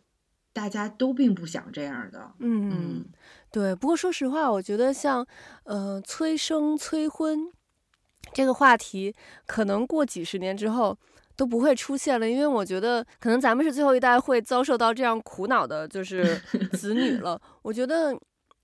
[0.53, 2.33] 大家都并不想这样的。
[2.39, 3.05] 嗯，嗯
[3.51, 3.75] 对。
[3.75, 5.25] 不过说实话，我觉得像
[5.63, 7.51] 呃催生催婚
[8.33, 10.97] 这个话题，可能过几十年之后
[11.35, 16.37] 都不会出现了，因为我觉得可能咱们是最后一代会遭受到这样苦恼的，就是
[16.73, 17.41] 子女了。
[17.63, 18.17] 我觉得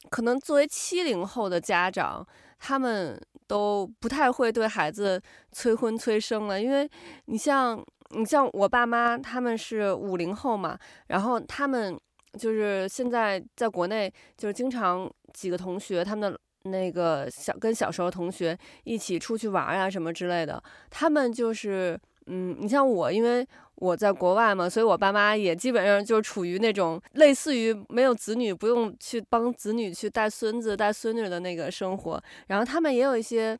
[0.09, 2.25] 可能作为七零后的家长，
[2.61, 3.19] 他们。
[3.51, 5.21] 都不太会对孩子
[5.51, 6.89] 催婚催生了，因为
[7.25, 11.99] 你像你像我爸妈，他们是五零后嘛，然后他们
[12.39, 23.47] 就是现在在国内，就是经常几个同学，他们的那个小跟小时候同学一起出去玩啊什么之类的，他们就是嗯，你像我，因为。
[23.81, 32.23] 我在国外嘛，所以我爸妈也基本上就处于那种类似于没有子女，不用去帮子女去带孙子带孙女的那个生活。
[32.45, 33.57] 然后他们也有一些，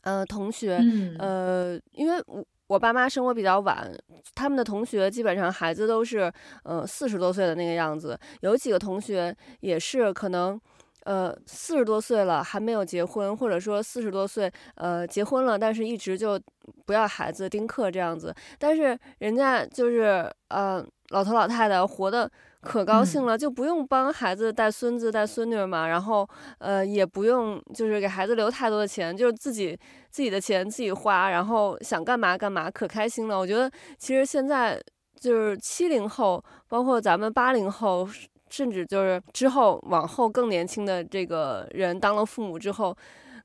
[0.00, 0.80] 呃，同学，
[1.18, 3.94] 呃，因为我我爸妈生活比较晚，
[4.34, 8.18] 他们的同学基本上孩子都是，呃，四十多岁的那个样子。
[8.40, 10.58] 有几个同学也是可能，
[11.06, 16.38] 呃四十多岁了还没有结婚，或者说四十多岁呃结婚了，但是一直就
[16.84, 22.28] 不要孩子丁克这样子，但是人家就是呃老头老太太活的
[22.60, 29.78] 可高兴了，就不用帮孩子带孙子带孙女嘛，然后呃也不用就是给孩子留太多的钱，就是自己
[30.10, 33.38] 自己的钱自己花，然后想干嘛干嘛，可开心了。
[33.38, 34.82] 我觉得其实现在
[35.20, 38.08] 就是七零后，包括咱们八零后。
[38.56, 42.96] 甚至就是之后往后更年轻的这个人当了父母之后，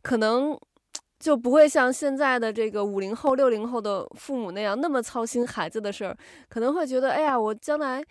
[0.01, 0.57] 可能
[1.19, 6.15] 就不会像现在的这个五零后、六零后的父母那样那么操心孩子的事儿，
[6.47, 8.01] 可能会觉得，哎呀，我将来。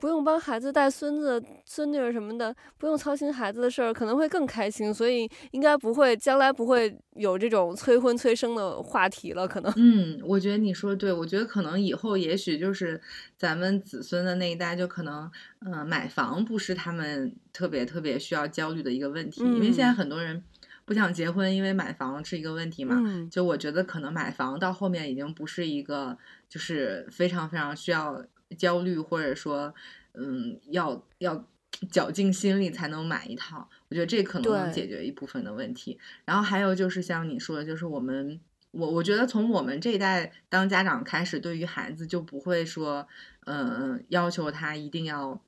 [0.00, 4.92] 不用帮孩子带孙子孙女什么的，不用操心孩子的事儿，可能会更开心。
[4.92, 9.46] 所以应该不会，将来不会有这种催婚催生的话题了。
[9.46, 12.98] 可能，嗯，我觉得你说的对，我觉得可能以后也许就是
[13.36, 15.30] 咱们子孙的那一代，就可能，
[15.66, 20.42] 嗯、呃，买房不是他们特别特别需要焦虑的一个问题，嗯、因为现在很多人
[20.86, 22.96] 不想结婚，因为买房是一个问题嘛。
[23.04, 26.16] 嗯、就我觉得可能买房到后面已经不是一个，
[26.48, 28.24] 就是非常非常需要。
[28.58, 29.74] 焦虑，或者说，
[30.14, 31.46] 嗯，要要
[31.90, 35.98] 绞尽心力才能买一套，我觉得这可能能解决一部分的问题。
[36.24, 38.40] 然后还有就是像你说的，就是我们，
[38.72, 43.06] 我我觉得从我们这一代当家长开始，对于孩子就不会说，
[43.46, 45.40] 嗯，要求他一定要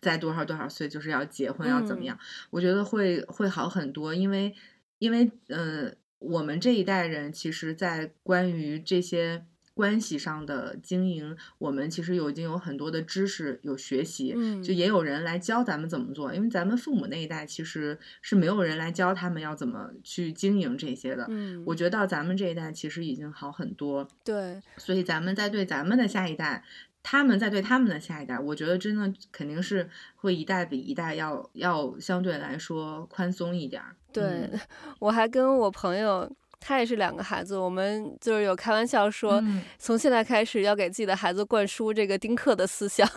[0.00, 4.54] 在多少多少岁就是要结婚要怎么样，嗯、我觉得会会好很多，因为
[4.98, 9.44] 因为嗯，我们这一代人其实，在关于这些。
[9.80, 16.34] 关系上的经营，我们其实有已经有很多的知识有学习，嗯，就也有人来教咱们怎么做。
[16.34, 21.24] 因为咱们父母那一代其实是没有人来教他们要怎么去经营这些的。
[21.30, 24.06] 嗯，我觉得到咱们这一代其实已经好很多。
[24.22, 26.62] 对，所以咱们在对咱们的下一代，
[27.02, 33.82] 他们在对他们的下一代，我觉得真的肯定是会一代比一代要要相对来说宽松一点。
[34.12, 34.60] 对，嗯，
[34.98, 36.30] 我还跟我朋友。
[36.60, 43.08] 他也是两个孩子，我们就是有开玩笑说，嗯、从现在开始要给自己的孩子灌输这个丁克的思想，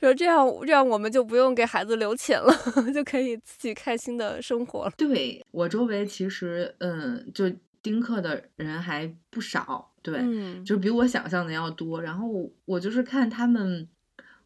[0.00, 2.50] 说这样这样我们就不用给孩子留钱了，
[2.94, 4.92] 就可以自己开心的生活了。
[4.96, 7.52] 对，我周围其实嗯，就
[7.82, 12.02] 丁克的人还不少，对，嗯、就比我想象的要多。
[12.02, 13.86] 然后我就是看他们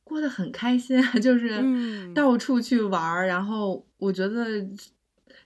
[0.02, 4.66] 过得很开心，就是到处去玩，嗯、然后我觉得。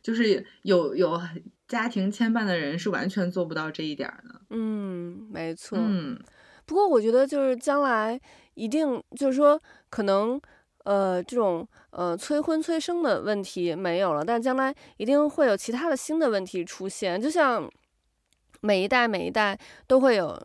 [0.03, 1.21] 就是有有
[1.67, 4.41] 家庭牵绊的人是完全做不到这一点的。
[4.51, 5.79] 嗯，没错。
[5.81, 6.19] 嗯，
[6.65, 8.21] 不过我觉得就是将来
[8.55, 10.41] 一定就是说可能
[10.85, 17.21] 呃这种呃催婚催生的问题没有了，但将来一定会有其他的新的问题出现。
[17.21, 17.71] 就像
[18.61, 20.41] 每一代每一代都会有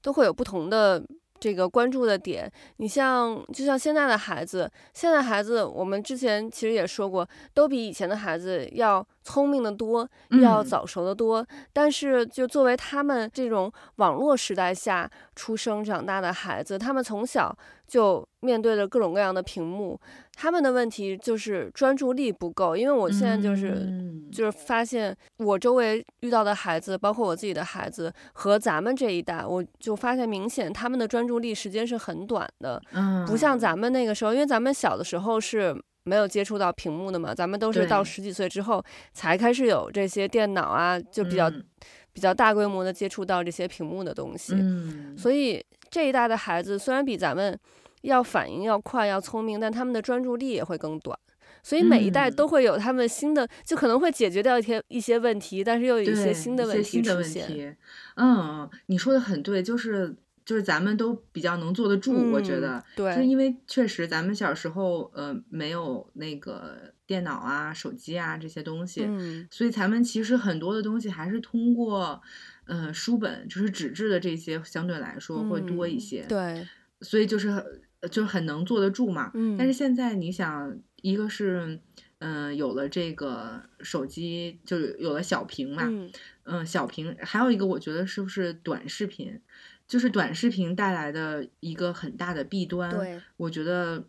[0.00, 1.04] 都会有不同的。
[1.40, 10.08] 这个关注的点，你像就像现在的孩子，现在孩子我们之前其实也说过，都比以前的孩子要聪明的多，
[10.42, 11.42] 要早熟的多。
[11.42, 19.98] 嗯、但是就作为他们这种网络时代下出生长大的孩子，他们从小就面对着各种各样的屏幕。
[20.40, 38.80] 他们的问题就是专注力不够，因为我现在就是、嗯、就是发现我周围遇到的孩子，包括我自己的孩子和咱们这一代，我就发现明显他们的专注力时间是很短的，嗯、不像咱们那个时候，因为咱们小的时候是没有接触到屏幕的嘛，咱们都是到十几岁之后
[39.12, 41.64] 才开始有这些电脑啊，就比较、嗯、
[42.12, 47.58] 比较大规模的接触到这些屏幕的东西，嗯、所以这一代的孩子虽然比咱们。
[48.02, 51.18] 要反应要快，要聪明，但他们的专注力也会更短，
[51.62, 57.76] 所以每一代都会有他们新的，嗯、就可能会解决掉一些一些问题，但是又有一些新的问题出现。
[58.16, 63.36] 嗯，你说的很对，就是就是咱们都比较能坐得住，嗯、我觉得，对，就是因。
[63.36, 72.20] 为确实咱们小时候呃没有那个电脑啊、手机啊这些东西，嗯、所以咱们其实很多的东西还是通过
[72.66, 76.68] 呃书本，就是纸质的这些相对来说会多一些，嗯、对，
[77.00, 77.82] 所以就是。
[78.02, 81.80] 就是很能坐得住嘛，嗯，但是现在你想，一个是，
[82.18, 86.12] 嗯、呃，有了这个手机，就有了小屏嘛，嗯，
[86.44, 89.40] 嗯，小屏，还有一个我觉得是不是短视频，
[89.88, 94.06] 就是短视频带来的一个很大的弊端，对，我觉得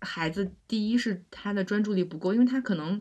[0.00, 3.00] 孩子第一是他的专注力不够，因为他可能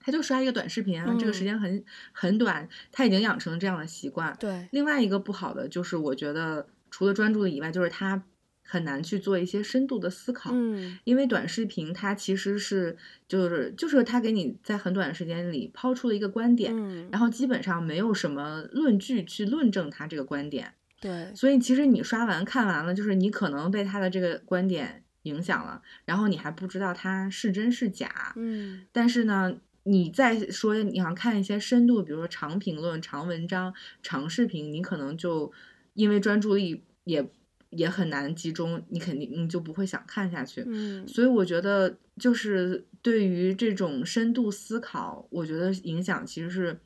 [0.00, 8.24] 他就刷一个短视频啊，嗯、这个时间很很短，他已经养成了这样的习惯，对，另外一个不好的就是我觉得除了专注力以外，就是他。
[8.70, 12.94] 很难去做一些深度的思考，嗯，因为短视频它其实是
[13.26, 28.34] 就是就是它给你在很短的时间里抛出了一个观点，嗯，然后基本上没有什么论据去论证它这个观点，对，所以其实你刷完看完了，就是你可能被他的这个观点影响了，然后你还不知道它是真是假。
[28.36, 35.50] 嗯，但是呢，你再说你想看一些深度，比如说长评论、长文章、长视频，你可能就
[35.94, 37.28] 因为专注力也
[37.70, 40.64] 也很难集中，你肯定你就不会想看下去。
[40.66, 46.78] 嗯，所以我觉得就是对于这种深度思考，我觉得影响其实是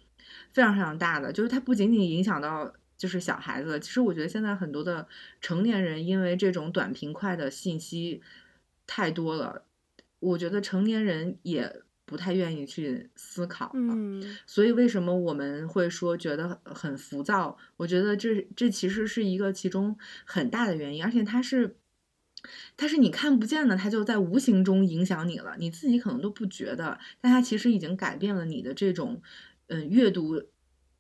[0.50, 2.72] 非常非常大的，就是它不仅仅影响到。
[2.98, 5.08] 就是小孩子，其实我觉得现在很多的
[5.40, 8.22] 成年人，因为这种短平快的信息
[8.86, 9.64] 太多了，
[10.20, 11.82] 我觉得成年人也
[12.12, 13.72] 不太愿意去思考了。
[13.74, 17.56] 嗯，所以为什么我们会说觉得很浮躁？
[17.78, 21.76] 我觉得这这其实是一个其中很大的原因，而且它是
[22.76, 29.20] 它是你看不见的，它就在无形中影响你了，你自己可能都不觉得，但它其实已经改变了你的这种
[29.68, 30.42] 嗯阅读。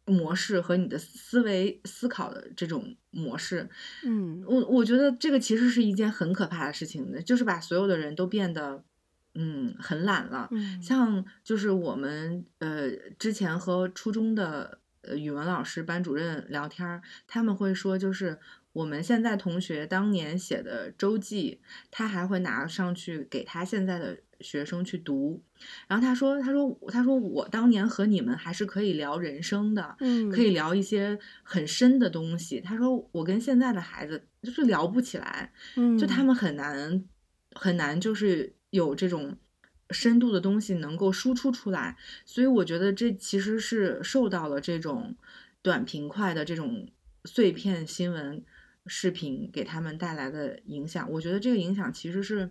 [0.04, 3.70] 模式和你的思维思考的这种模式，
[4.04, 8.82] 嗯，我我觉得这个其实是一件很可怕的事情的，就是把所有的人都变得，
[9.34, 10.48] 嗯，很懒了。
[10.50, 18.38] 嗯，像就是我们呃之前和初中的呃语文老师班主任聊天，他们会说，就是
[18.72, 21.60] 我们现在同学当年写的周记，
[21.90, 24.18] 他还会拿上去给他现在的。
[24.42, 25.40] 学生去读，
[25.86, 32.60] 然后他说：“他说，他说，我当年和你们还是可以聊人生的，嗯，可以聊一些很深的东西。
[32.60, 37.04] 他说，我跟现在的孩子就是聊不起来，嗯，就他们很难
[37.54, 39.38] 很难，就是有这种
[39.90, 41.96] 深度的东西能够输出出来。
[42.26, 45.14] 所以我觉得这其实是受到了这种
[45.62, 46.88] 短平快的这种
[47.24, 48.44] 碎片新闻
[48.86, 51.08] 视频给他们带来的影响。
[51.12, 52.50] 我觉得这个影响其实是。”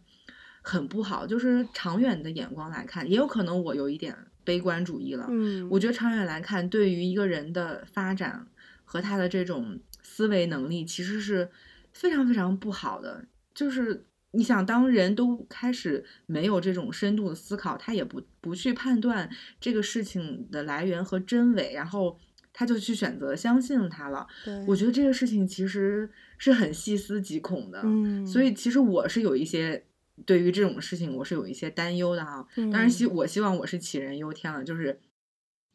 [0.63, 5.25] 很不好，就是长远的眼光来看，也有可能我有一点悲观主义了。
[5.27, 8.45] 嗯，我觉得长远来看，对于一个人的发展
[8.85, 11.49] 和他的这种思维能力，其实是
[11.91, 13.25] 非常非常不好的。
[13.55, 19.29] 就是你想，当人都开始没有这种深度的思考，他也不不去判断
[19.59, 22.17] 这个事情的来源和真伪，然后
[22.53, 24.27] 他就去选择相信他了。
[24.43, 27.81] 对，我觉得这个事情其实是很细思极恐的。
[27.83, 29.83] 嗯，所以其实我是有一些。
[30.23, 32.47] 对于这种事情，我是有一些担忧的哈。
[32.55, 34.99] 当然希我希望我是杞人忧天了，就是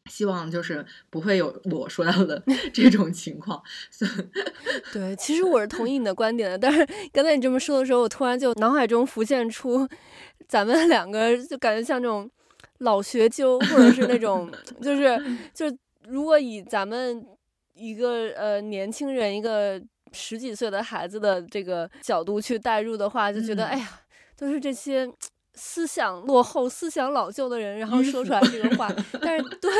[0.09, 2.41] 希望就是不会有我说到的
[2.73, 3.61] 这种情况。
[4.93, 9.87] 对，其实我是同意你的观点的，但是刚才你这么说的时候，我突然就脑海中浮现出
[10.47, 12.29] 咱们两个，就感觉像这种
[12.79, 14.51] 老学究，或者是那种
[14.81, 15.19] 就是
[15.53, 15.65] 就
[16.07, 17.25] 如果以咱们
[17.75, 19.81] 一个呃年轻人一个
[20.11, 24.01] 十几岁的孩子的这个角度去代入的话，就觉得、嗯、哎呀。
[24.39, 25.11] 都是这些
[25.57, 28.89] 思想落后、思想老旧的人，然后说出来这个话。
[29.19, 29.71] 但是， 对，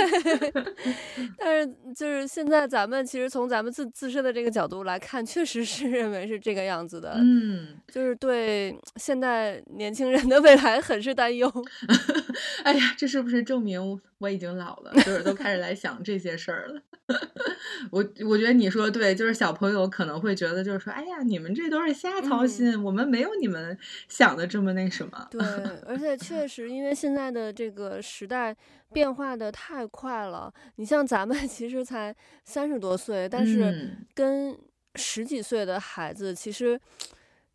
[1.38, 7.14] 但是就是现在咱们其实从咱们自自身的这个角度来看，确实是认为是这个样子的。
[7.18, 11.50] 嗯，就是对现在年轻人的未来很是担忧。
[12.64, 14.92] 哎呀，这是不是证明我已经老了？
[15.04, 16.82] 就是都开始来想这些事儿了。
[17.92, 23.78] 我我觉得你说的对，就是小朋友可能会觉得，就是说，哎呀，你们这都是瞎操心，嗯，我们没有你们
[24.10, 25.28] 想的这么那什么。
[25.32, 25.42] 对，
[25.86, 28.56] 而且确实，因为现在的这个时代
[28.92, 30.54] 变化的太快了。
[30.76, 32.14] 你像咱们 其实才
[32.44, 34.58] 三十多岁，但是跟
[34.96, 36.78] 十几岁的孩子，其实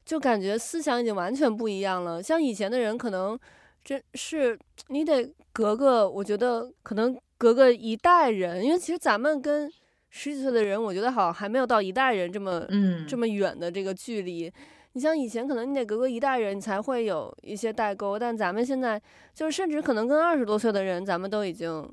[0.06, 2.22] 就感觉思想已经完全不一样了。
[2.22, 3.38] 像以前的人，可能
[3.84, 4.58] 真是
[4.88, 7.16] 你得隔个，我觉得可能。
[7.38, 9.68] 隔个一代人，因为其实咱们跟
[10.10, 14.48] 十几岁的人，我觉得好像还没有到一代人这么嗯这么远的这个距离。
[14.92, 18.16] 你像以前，可能你得隔个一代人，你才会有一些代沟。
[18.16, 19.02] 但咱们现在，
[19.34, 21.84] 就是甚至可能跟二十多岁的人，咱们都已经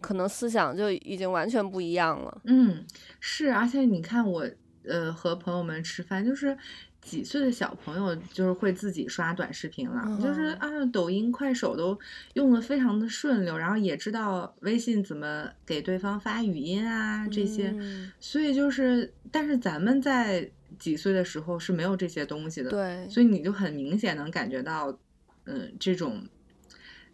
[0.00, 2.40] 可能思想就已经完全不一样了。
[2.44, 2.86] 嗯，
[3.18, 4.48] 是，而且你看我，
[4.84, 6.56] 呃，和朋友们吃饭，就是。
[7.04, 11.96] 几岁的小朋友就是会自己刷短视频了，嗯、就是啊，抖音、快手都
[12.32, 24.98] 用的非常的顺溜，然后也知道微信怎么给对方发语音啊这些，嗯、所以就是，但是咱们在几岁的时候是没有这些东西的，对，所以你就很明显能感觉到，
[25.44, 26.26] 嗯，这种，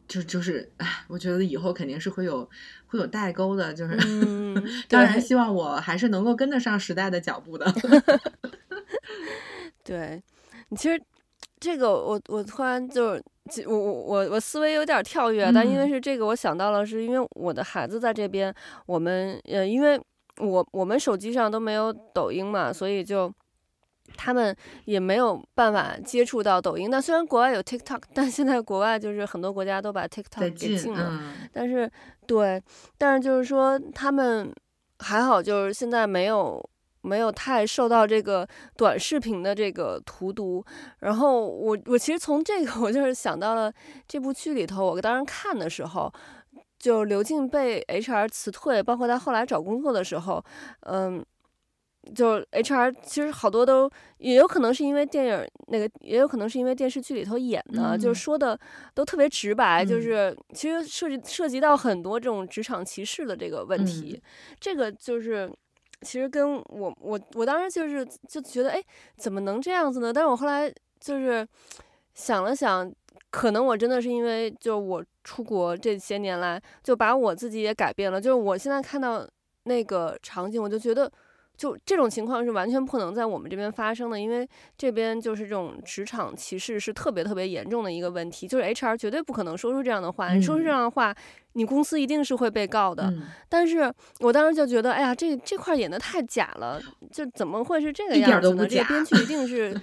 [0.06, 2.48] 就就是，哎，我觉得以后肯定是会有
[2.86, 7.66] 会有代沟的，就是，嗯、 当然希望我还是能够跟得上时代的脚步的。
[9.82, 10.22] 对，
[10.68, 11.02] 你其实
[11.58, 13.20] 这个我我突然就
[13.66, 18.54] 我我我我思维有点跳跃，但因为是这个，我想到了是因为我的孩子在这边，
[18.86, 20.00] 我们呃，因为
[20.38, 23.32] 我我们手机上都没有抖音嘛，所以就
[24.16, 24.54] 他们
[24.84, 26.90] 也没有办法接触到抖音。
[26.90, 31.08] 但虽然国外有 TikTok，但现在国外就是很多国家都把 TikTok 给禁了。
[31.10, 31.90] 嗯、但是
[32.26, 32.62] 对，
[32.96, 34.52] 但是就是说他们
[34.98, 36.62] 还好，就是现在没有。
[37.02, 38.46] 没有太受到这个
[38.76, 40.64] 短视频的这个荼毒。
[41.00, 43.72] 然后我我其实从这个 我就是想到了
[44.06, 46.12] 这部剧里头，我当时看的时候，
[46.78, 50.44] 就刘静被 HR 辞退，包括他后来找工作的时候，
[50.80, 51.24] 嗯。
[52.14, 58.58] 就 HR 其实好多都也有可能是因为电影那个，也有可能是因为电视剧里头演的，嗯、就说的
[58.94, 64.22] 都特别直白，嗯、就是其实涉及涉及到很多这种职场歧视的这个问题，嗯、
[64.58, 65.52] 这个就是
[66.02, 68.82] 其实跟我我我当时就是就觉得哎，
[69.16, 70.12] 怎么能这样子呢？
[70.12, 71.46] 但是我后来就是
[72.14, 72.92] 想了想，
[73.30, 79.28] 可能我真的是因为就我出国这些年来，就把我自己也改变了，就是我现在看到
[79.64, 81.10] 那个场景，我就觉得。
[81.60, 84.48] 就这种情况是完全不可能在我们这边发生的，因为
[84.78, 91.14] 这边就是这种职场歧视是特别特别严重的一个问题，就是 HR 绝对不可能说出这样的话，你说出这样的话，
[91.52, 93.12] 你公司一定是会被告的。
[93.46, 96.80] 但是我当时就觉得，哎呀，这这块演的太假了，
[97.12, 98.66] 就怎么会是这个样子呢？
[98.66, 99.78] 这编剧一定是。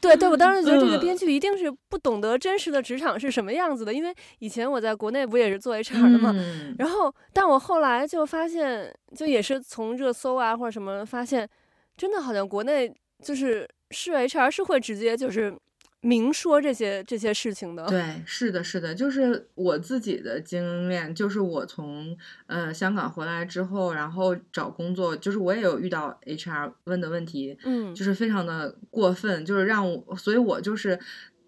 [0.00, 6.34] 对对，我当时觉得这个编剧一定是不懂得真实的职场是什么样子的，因为以前我在国内不也是做 HR 的嘛。
[6.78, 11.48] 然后，但我后来就发现，就也是从热搜啊或者什么发现，
[11.96, 12.92] 真的好像国内
[13.22, 15.54] 就是是 HR 是会直接就是。
[16.00, 30.96] 明说这些这些事情的，对，是的，是的，就是我自己的经验，就是我从呃香港回来之后，然后找工作，就是我也有遇到 HR 问的问题，嗯，就是非常的过分，就是让我，所以我就是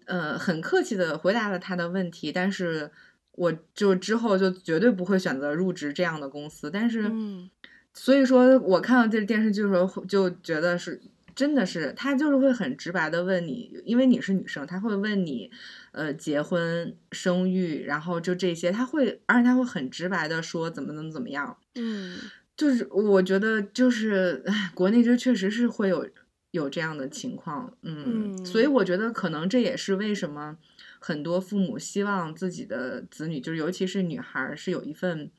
[0.05, 2.91] 呃很客气的回答了他的问题，但是
[3.31, 7.49] 我就之后就绝对不会选择入职这样的公司，但是，嗯，
[7.93, 10.99] 所以说我看到这电视剧的时候就觉得是。
[11.41, 15.49] 真的是，他就是会很直白的问你，因为你是女生，他会问你，
[15.91, 21.57] 呃，结婚、生育，然后就这些，他会，而且他会很直白的说怎么怎么怎么样。
[21.73, 22.19] 嗯，
[22.55, 26.07] 就是我觉得就是，唉，国内就确实是会有
[26.51, 30.57] 有这样的情况，嗯，嗯，所以我觉得可能这也是为什么
[30.99, 35.31] 很多父母希望自己的子女，就是尤其是女孩，是有一份。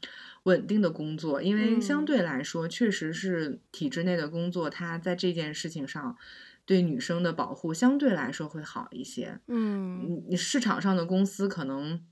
[0.45, 6.17] 稳定的工作，因为相对来说，确实是体制内的工作，它在这件事情上
[6.65, 9.39] 对女生的保护相对来说会好一些。
[9.47, 12.05] 嗯，你市场上的公司可能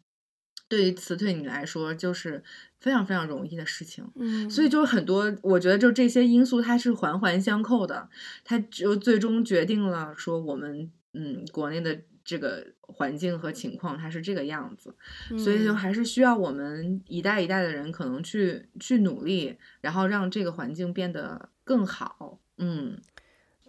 [0.69, 2.45] 对于辞退你来说就是
[2.79, 4.09] 非常非常容易的事情。
[4.15, 8.09] 嗯，所以就很多，我觉得就这些因素它是环环相扣的，
[8.45, 12.03] 它就最终决定了说我们嗯国内的。
[12.25, 14.95] 这个环境和情况，它是这个样子，
[15.31, 22.39] 嗯，所以就还是需要我们一代一代的人可能去去努力，然后让这个环境变得更好。
[22.59, 22.99] 嗯，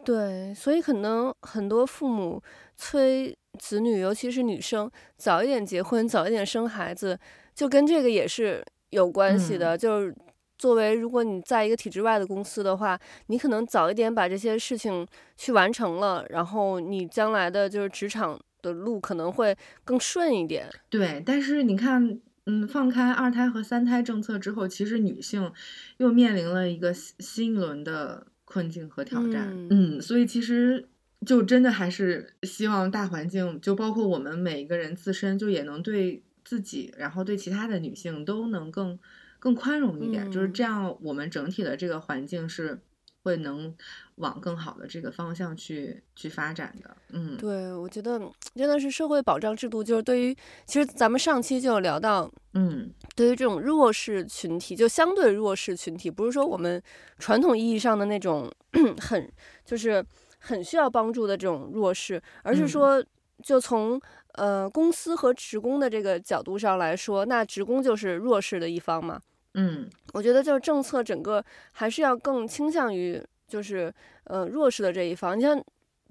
[0.04, 2.42] 对，所以可能很多父母
[2.76, 7.18] 催子女，尤其是女生，早一点结婚，早一点生孩子，
[7.56, 9.76] 就跟这个也是有关系的。
[9.76, 10.16] 嗯，就是
[10.62, 18.40] 作为如果你在一个体制外的公司的话，你可能早一点把这些事情去完成了，然后你将来的就是职场。
[18.64, 21.20] 的路可能会更顺一点，对。
[21.26, 25.52] 但是你看，嗯，放开二胎和三胎政策之后，其实女性
[25.98, 29.48] 又面临了一个新一轮的困境和挑战。
[29.50, 30.88] 嗯，嗯，所以其实
[31.26, 39.00] 就真的还是希望大环境，就包括我们每一个人自身，就也能对自己，然后对其他的女性都能更
[39.42, 40.30] 更宽容一点。
[40.30, 42.80] 嗯，就是这样，我们整体的这个环境是。
[43.24, 43.72] 会能
[44.16, 48.20] 往更好的这个方向去去发展的，嗯，对，我觉得
[48.56, 50.36] 真的是社会保障制度，就是对于
[50.66, 56.82] 其实咱们上期就有聊到，嗯，对于这种弱势群体，就相对弱势群体，不是说我们
[57.20, 58.52] 传统意义上的那种
[59.00, 59.32] 很
[59.64, 60.04] 就是
[60.40, 63.06] 很需要帮助的这种弱势，而是说
[63.44, 64.02] 就从
[64.34, 69.22] 呃公司和职工的这个角度上来说，那职工就是弱势的一方嘛。
[69.56, 71.44] 嗯，我觉得就是政策整个
[71.74, 73.94] 还是要更倾向于就是
[74.24, 75.38] 呃弱势的这一方。
[75.38, 75.62] 你像，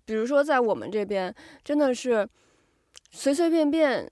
[0.04, 1.34] 比如说在我们这边，
[1.64, 2.28] 真的是
[3.10, 4.06] 随随便便，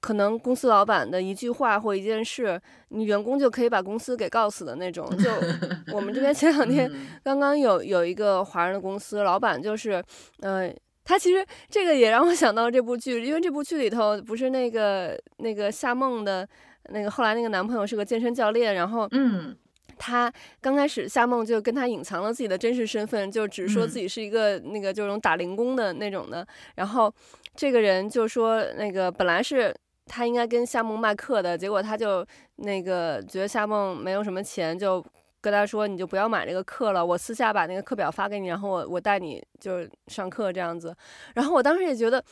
[0.00, 2.60] 可能公司老板的一句话或一件事，
[2.90, 5.10] 你员工就可以把公司给告死的那种。
[5.18, 5.28] 就
[5.92, 6.88] 我们这边前两天
[7.24, 10.00] 刚刚有有一个华人的公司，老板就是，
[10.38, 10.72] 呃，
[11.04, 16.48] 他其实这个也让我想到这部剧，因为这部剧里头不是那个那个夏梦的。
[16.88, 19.56] 那个后来那个男朋友是个健身教练，然后嗯，
[19.98, 26.46] 他刚开始夏梦就跟他隐藏了自己的真实身份，就只说自己是一个那个就是打零工的那种的。
[26.74, 27.12] 然后
[27.54, 29.74] 这个人就说那个本来是
[30.06, 32.26] 他应该跟夏梦卖课的，结果他就
[32.56, 35.04] 那个觉得夏梦没有什么钱，就
[35.40, 40.94] 跟他说你就不要买这个课了，我私下把那个课表发给你，然后我我带你就是上课这样子。
[41.34, 42.22] 然后我当时也觉得。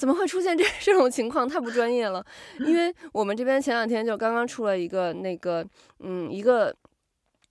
[0.00, 1.46] 怎么会出现这 这种情况？
[1.46, 2.24] 太不专业了。
[2.60, 5.62] 因为我们这边前两天就刚刚出了一个那个，
[5.98, 6.74] 嗯，一个，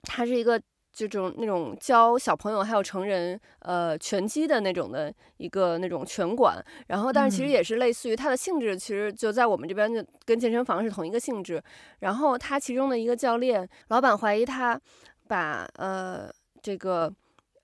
[0.02, 0.60] 它是一个
[0.92, 11.62] 这种那种教小朋友还有成人呃拳击的那种的一个那种拳馆，然后但是其实也是类似于它的性质，其实就在我们这边就跟健身房是同一个性质。
[12.00, 14.78] 然后他其中的一个教练老板怀疑他
[15.28, 16.28] 把呃
[16.60, 17.08] 这个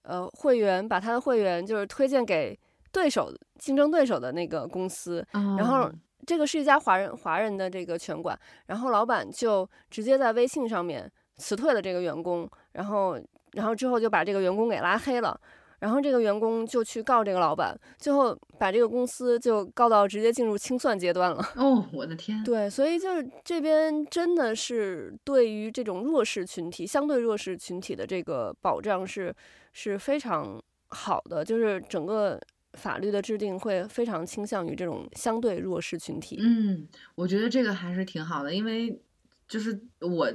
[0.03, 2.57] 呃会员把他的会员就是推荐给
[2.97, 5.23] 对手竞争对手的那个公司，
[5.59, 5.93] 然后。
[6.27, 8.37] 这个是一家华人华人的这个拳馆，
[8.67, 13.17] 然后老板就直接在微信上面辞退了这个员工，然后
[13.53, 15.39] 然后之后就把这个员工给拉黑了，
[15.79, 21.49] 然后这个员工就去告这个老板，最后把这个公司就告到直接进入清算阶段了。
[21.55, 22.43] 哦，我的天！
[22.43, 29.33] 对，所以就是这边真的是对于这种弱势群体、相对弱势群体的这个保障是
[29.75, 32.41] 是非常好的，就是整个。
[32.77, 36.37] 法律的制定会非常倾向于这种相对弱势群体。
[36.39, 39.01] 嗯，我觉得这个还是挺好的，因为
[39.49, 40.31] 就是我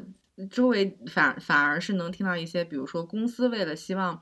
[0.49, 4.21] 周围反反而是能听到一些，比如说公司为了希望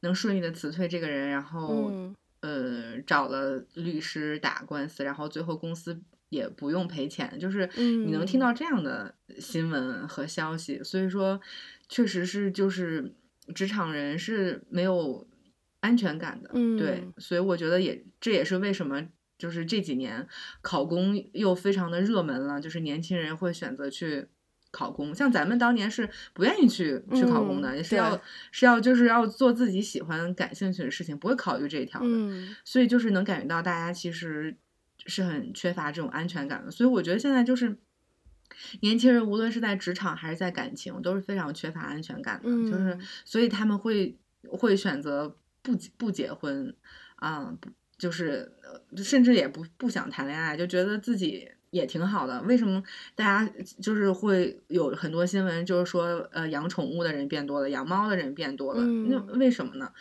[0.00, 6.00] 能顺利的辞退这个人，然后、嗯、呃找了律师打官司，然后最后公司
[6.30, 10.78] 也不用赔钱，就是你能听到这样的新闻和消息。
[10.78, 11.40] 嗯、所以说，
[11.88, 13.12] 确实是就是
[13.54, 15.26] 职场人是没有。
[15.82, 19.04] 安全感的，嗯，对，所以我觉得也这也是为什么
[19.36, 20.24] 就是这几年
[20.60, 24.28] 考公又非常的热门了，就是年轻人会选择去
[24.70, 25.12] 考公。
[25.12, 28.22] 像咱们当年是不愿意去去考公的，也、嗯、是要
[28.52, 32.06] 是要就是要做自己喜欢感兴趣的事情，不会考虑这一条的。
[32.08, 34.56] 嗯，所以就是能感觉到大家其实
[35.04, 36.70] 是很缺乏这种安全感的。
[36.70, 37.76] 所以我觉得现在就是
[38.82, 44.16] 年轻人无论是在职场还是在感情都是非常缺乏安全感的，嗯、就是所以他们会
[44.48, 45.36] 会选择。
[45.62, 46.74] 不不结婚，
[47.16, 47.56] 啊，
[47.96, 48.52] 就是
[48.96, 52.42] 甚至也不不想谈恋爱，就觉得自己也挺好的。
[52.42, 52.82] 为什么
[53.14, 59.92] 大家就是会有很多新闻，就是说，呃，养宠物的人变多了，养猫的人变多了，那为什么呢？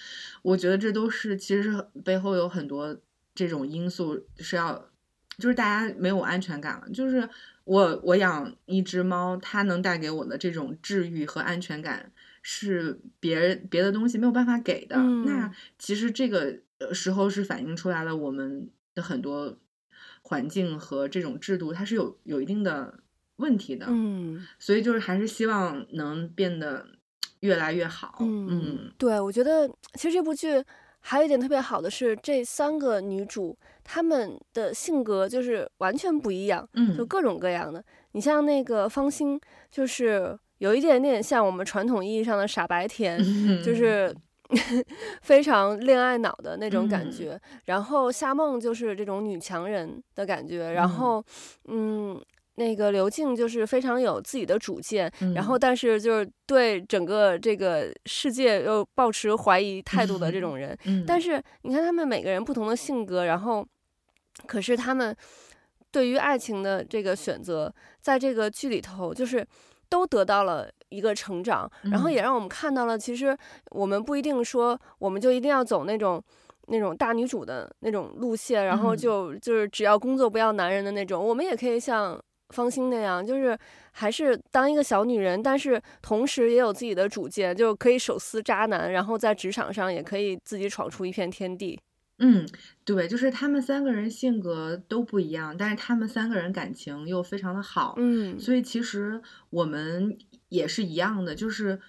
[0.42, 2.98] 我觉得这都是其实是背后有很多
[3.36, 4.90] 这种因素是要，
[5.38, 6.90] 就是大家没有安全感了。
[6.90, 7.30] 就是
[7.66, 12.12] 我我养一只猫，它能带给我的这种治愈和安全感。
[12.44, 16.60] 是别人别的东西没有办法给的，嗯，那其实这个
[16.92, 19.56] 时候是反映出来了我们的很多
[20.24, 23.00] 环境和这种制度，它是有有一定的
[23.36, 23.86] 问题的。
[23.90, 26.88] 嗯，所以就是还是希望能变得
[27.42, 28.18] 越来越好。
[28.22, 30.64] 嗯，嗯，对，我觉得其实这部剧
[31.00, 37.84] 还有一点特别好的是，这三个女主她们的性格就是完全不一样，嗯，就各种各样的。
[38.14, 39.40] 你像那个方心，
[39.70, 40.40] 就是。
[40.62, 43.18] 有一点点像我们传统意义上的傻白甜，
[43.64, 44.16] 就是
[45.24, 47.40] 非常恋爱脑的那种感觉。
[47.66, 50.72] 然后夏梦就是这种女强人的感觉。
[50.74, 51.24] 然后，
[51.66, 52.22] 嗯，
[52.58, 60.78] 那个刘静就是非常有自己的主见，然后但是就是对整个这个世界又抱持怀疑态度的这种人。
[61.08, 63.68] 但是你看他们每个人不同的性格，然后
[64.46, 65.16] 可是他们
[65.90, 69.44] 对于爱情的这个选择，在这个剧里头就是。
[69.92, 73.38] 都得到了一个成长，然后也让我们看到了，其实
[73.72, 76.24] 我们不一定说我们就一定要走那种
[76.68, 82.18] 那种大女主的那种路线，然后就就是只要工作不要男人的那种，我们也可以像
[82.56, 83.58] 方兴那样，就是
[83.92, 91.78] 还是当一个小女人，但是同时也有自己的主见，就可以手撕渣男，然后在职场上也可以自己闯出一片天地。
[92.24, 92.48] 嗯，
[92.86, 97.96] 对，就是他们三个人性格都不一样，但是他们三个人感情又非常的好。
[97.98, 99.20] 嗯，所以其实
[99.50, 100.16] 我们
[100.50, 101.80] 也是一样的，就是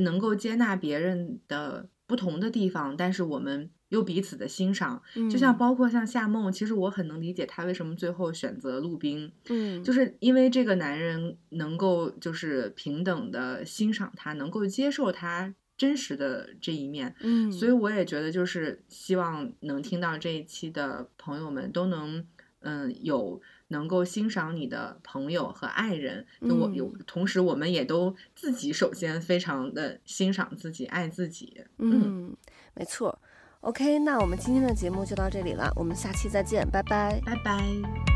[0.00, 5.00] 能够接纳别人的不同的地方，但是我们又彼此的欣赏。
[5.14, 9.30] 嗯，就像包括像夏梦，其实我很能理解他为什么最后选择陆冰。
[9.48, 15.54] 嗯，就是因为这个男人能够就是平等的欣赏他，能够接受他。
[15.76, 22.26] 真实的这一面，嗯，所以我也觉得，就是希望能听到这一期的朋友们都能，
[22.60, 32.36] 嗯，有能够欣赏你的朋友和爱人，就我有，同时我们也都自己首先非常的欣赏自己，爱自己，嗯，嗯，
[32.74, 33.18] 没错
[33.60, 38.15] ，OK，那我们今天的节目就到这里了，我们下期再见，拜拜，拜拜。